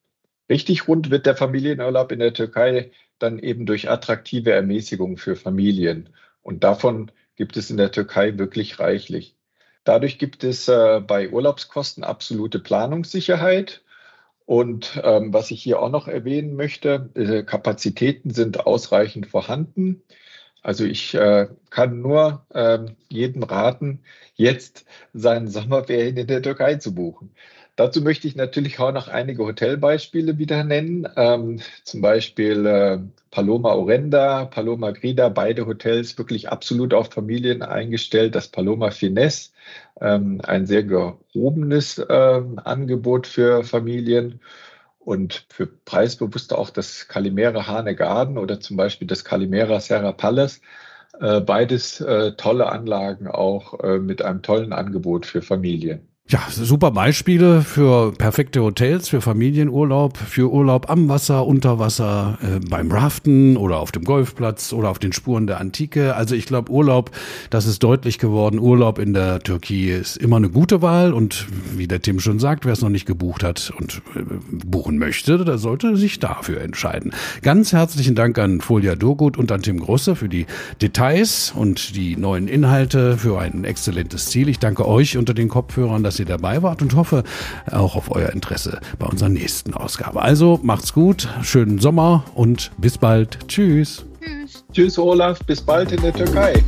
Richtig 0.48 0.88
rund 0.88 1.10
wird 1.10 1.26
der 1.26 1.36
Familienurlaub 1.36 2.12
in 2.12 2.18
der 2.18 2.34
Türkei 2.34 2.92
dann 3.18 3.38
eben 3.38 3.66
durch 3.66 3.90
attraktive 3.90 4.52
Ermäßigungen 4.52 5.16
für 5.16 5.36
Familien. 5.36 6.10
Und 6.42 6.64
davon 6.64 7.10
gibt 7.36 7.56
es 7.56 7.70
in 7.70 7.76
der 7.76 7.92
Türkei 7.92 8.38
wirklich 8.38 8.78
reichlich. 8.78 9.36
Dadurch 9.84 10.18
gibt 10.18 10.44
es 10.44 10.68
äh, 10.68 11.00
bei 11.00 11.30
Urlaubskosten 11.30 12.04
absolute 12.04 12.58
Planungssicherheit. 12.58 13.82
Und 14.46 15.00
ähm, 15.04 15.32
was 15.32 15.50
ich 15.52 15.62
hier 15.62 15.80
auch 15.80 15.90
noch 15.90 16.08
erwähnen 16.08 16.56
möchte, 16.56 17.10
äh, 17.14 17.44
Kapazitäten 17.44 18.30
sind 18.30 18.66
ausreichend 18.66 19.28
vorhanden. 19.28 20.02
Also 20.62 20.84
ich 20.84 21.14
äh, 21.14 21.48
kann 21.70 22.00
nur 22.02 22.44
äh, 22.50 22.80
jedem 23.08 23.42
raten, 23.44 24.02
jetzt 24.34 24.84
seinen 25.12 25.48
Sommerferien 25.48 26.16
in 26.16 26.26
der 26.26 26.42
Türkei 26.42 26.74
zu 26.76 26.94
buchen. 26.94 27.34
Dazu 27.80 28.02
möchte 28.02 28.28
ich 28.28 28.36
natürlich 28.36 28.78
auch 28.78 28.92
noch 28.92 29.08
einige 29.08 29.42
Hotelbeispiele 29.42 30.36
wieder 30.36 30.64
nennen. 30.64 31.08
Ähm, 31.16 31.60
zum 31.82 32.02
Beispiel 32.02 32.66
äh, 32.66 32.98
Paloma 33.30 33.72
Orenda, 33.72 34.44
Paloma 34.44 34.90
Grida, 34.90 35.30
beide 35.30 35.66
Hotels 35.66 36.18
wirklich 36.18 36.50
absolut 36.50 36.92
auf 36.92 37.10
Familien 37.10 37.62
eingestellt. 37.62 38.34
Das 38.34 38.48
Paloma 38.48 38.90
Finesse, 38.90 39.52
ähm, 39.98 40.42
ein 40.44 40.66
sehr 40.66 40.82
gehobenes 40.82 41.96
äh, 41.96 42.42
Angebot 42.56 43.26
für 43.26 43.64
Familien. 43.64 44.40
Und 44.98 45.46
für 45.48 45.66
Preisbewusste 45.66 46.58
auch 46.58 46.68
das 46.68 47.08
Calimera 47.08 47.66
Hane 47.66 47.96
Garden 47.96 48.36
oder 48.36 48.60
zum 48.60 48.76
Beispiel 48.76 49.08
das 49.08 49.24
Calimera 49.24 49.80
Serra 49.80 50.12
Palace. 50.12 50.60
Äh, 51.18 51.40
beides 51.40 52.02
äh, 52.02 52.32
tolle 52.32 52.70
Anlagen 52.70 53.26
auch 53.26 53.80
äh, 53.80 53.98
mit 53.98 54.20
einem 54.20 54.42
tollen 54.42 54.74
Angebot 54.74 55.24
für 55.24 55.40
Familien. 55.40 56.09
Ja, 56.30 56.42
super 56.48 56.92
Beispiele 56.92 57.62
für 57.62 58.12
perfekte 58.12 58.62
Hotels, 58.62 59.08
für 59.08 59.20
Familienurlaub, 59.20 60.16
für 60.16 60.48
Urlaub 60.48 60.88
am 60.88 61.08
Wasser, 61.08 61.44
unter 61.44 61.80
Wasser, 61.80 62.38
äh, 62.40 62.60
beim 62.64 62.92
Raften 62.92 63.56
oder 63.56 63.80
auf 63.80 63.90
dem 63.90 64.04
Golfplatz 64.04 64.72
oder 64.72 64.90
auf 64.90 65.00
den 65.00 65.12
Spuren 65.12 65.48
der 65.48 65.60
Antike. 65.60 66.14
Also 66.14 66.36
ich 66.36 66.46
glaube, 66.46 66.70
Urlaub, 66.70 67.10
das 67.50 67.66
ist 67.66 67.82
deutlich 67.82 68.20
geworden. 68.20 68.60
Urlaub 68.60 69.00
in 69.00 69.12
der 69.12 69.40
Türkei 69.40 69.98
ist 70.00 70.18
immer 70.18 70.36
eine 70.36 70.50
gute 70.50 70.82
Wahl 70.82 71.12
und 71.12 71.48
wie 71.76 71.88
der 71.88 72.00
Tim 72.00 72.20
schon 72.20 72.38
sagt, 72.38 72.64
wer 72.64 72.74
es 72.74 72.80
noch 72.80 72.90
nicht 72.90 73.06
gebucht 73.06 73.42
hat 73.42 73.72
und 73.76 74.00
äh, 74.14 74.22
buchen 74.52 74.98
möchte, 74.98 75.44
der 75.44 75.58
sollte 75.58 75.96
sich 75.96 76.20
dafür 76.20 76.60
entscheiden. 76.60 77.10
Ganz 77.42 77.72
herzlichen 77.72 78.14
Dank 78.14 78.38
an 78.38 78.60
Folia 78.60 78.94
Dogut 78.94 79.36
und 79.36 79.50
an 79.50 79.62
Tim 79.62 79.80
Grosse 79.80 80.14
für 80.14 80.28
die 80.28 80.46
Details 80.80 81.52
und 81.56 81.96
die 81.96 82.16
neuen 82.16 82.46
Inhalte 82.46 83.18
für 83.18 83.40
ein 83.40 83.64
exzellentes 83.64 84.26
Ziel. 84.26 84.48
Ich 84.48 84.60
danke 84.60 84.86
euch 84.86 85.16
unter 85.16 85.34
den 85.34 85.48
Kopfhörern, 85.48 86.04
dass 86.04 86.19
ihr 86.20 86.26
dabei 86.26 86.62
wart 86.62 86.82
und 86.82 86.94
hoffe 86.94 87.24
auch 87.70 87.96
auf 87.96 88.10
euer 88.10 88.30
Interesse 88.30 88.80
bei 88.98 89.06
unserer 89.06 89.28
nächsten 89.28 89.74
Ausgabe. 89.74 90.22
Also 90.22 90.60
macht's 90.62 90.92
gut, 90.92 91.28
schönen 91.42 91.78
Sommer 91.78 92.24
und 92.34 92.70
bis 92.78 92.98
bald. 92.98 93.38
Tschüss. 93.48 94.04
Tschüss. 94.20 94.64
Tschüss, 94.72 94.98
Olaf. 94.98 95.38
Bis 95.46 95.60
bald 95.60 95.92
in 95.92 96.02
der 96.02 96.12
Türkei. 96.12 96.62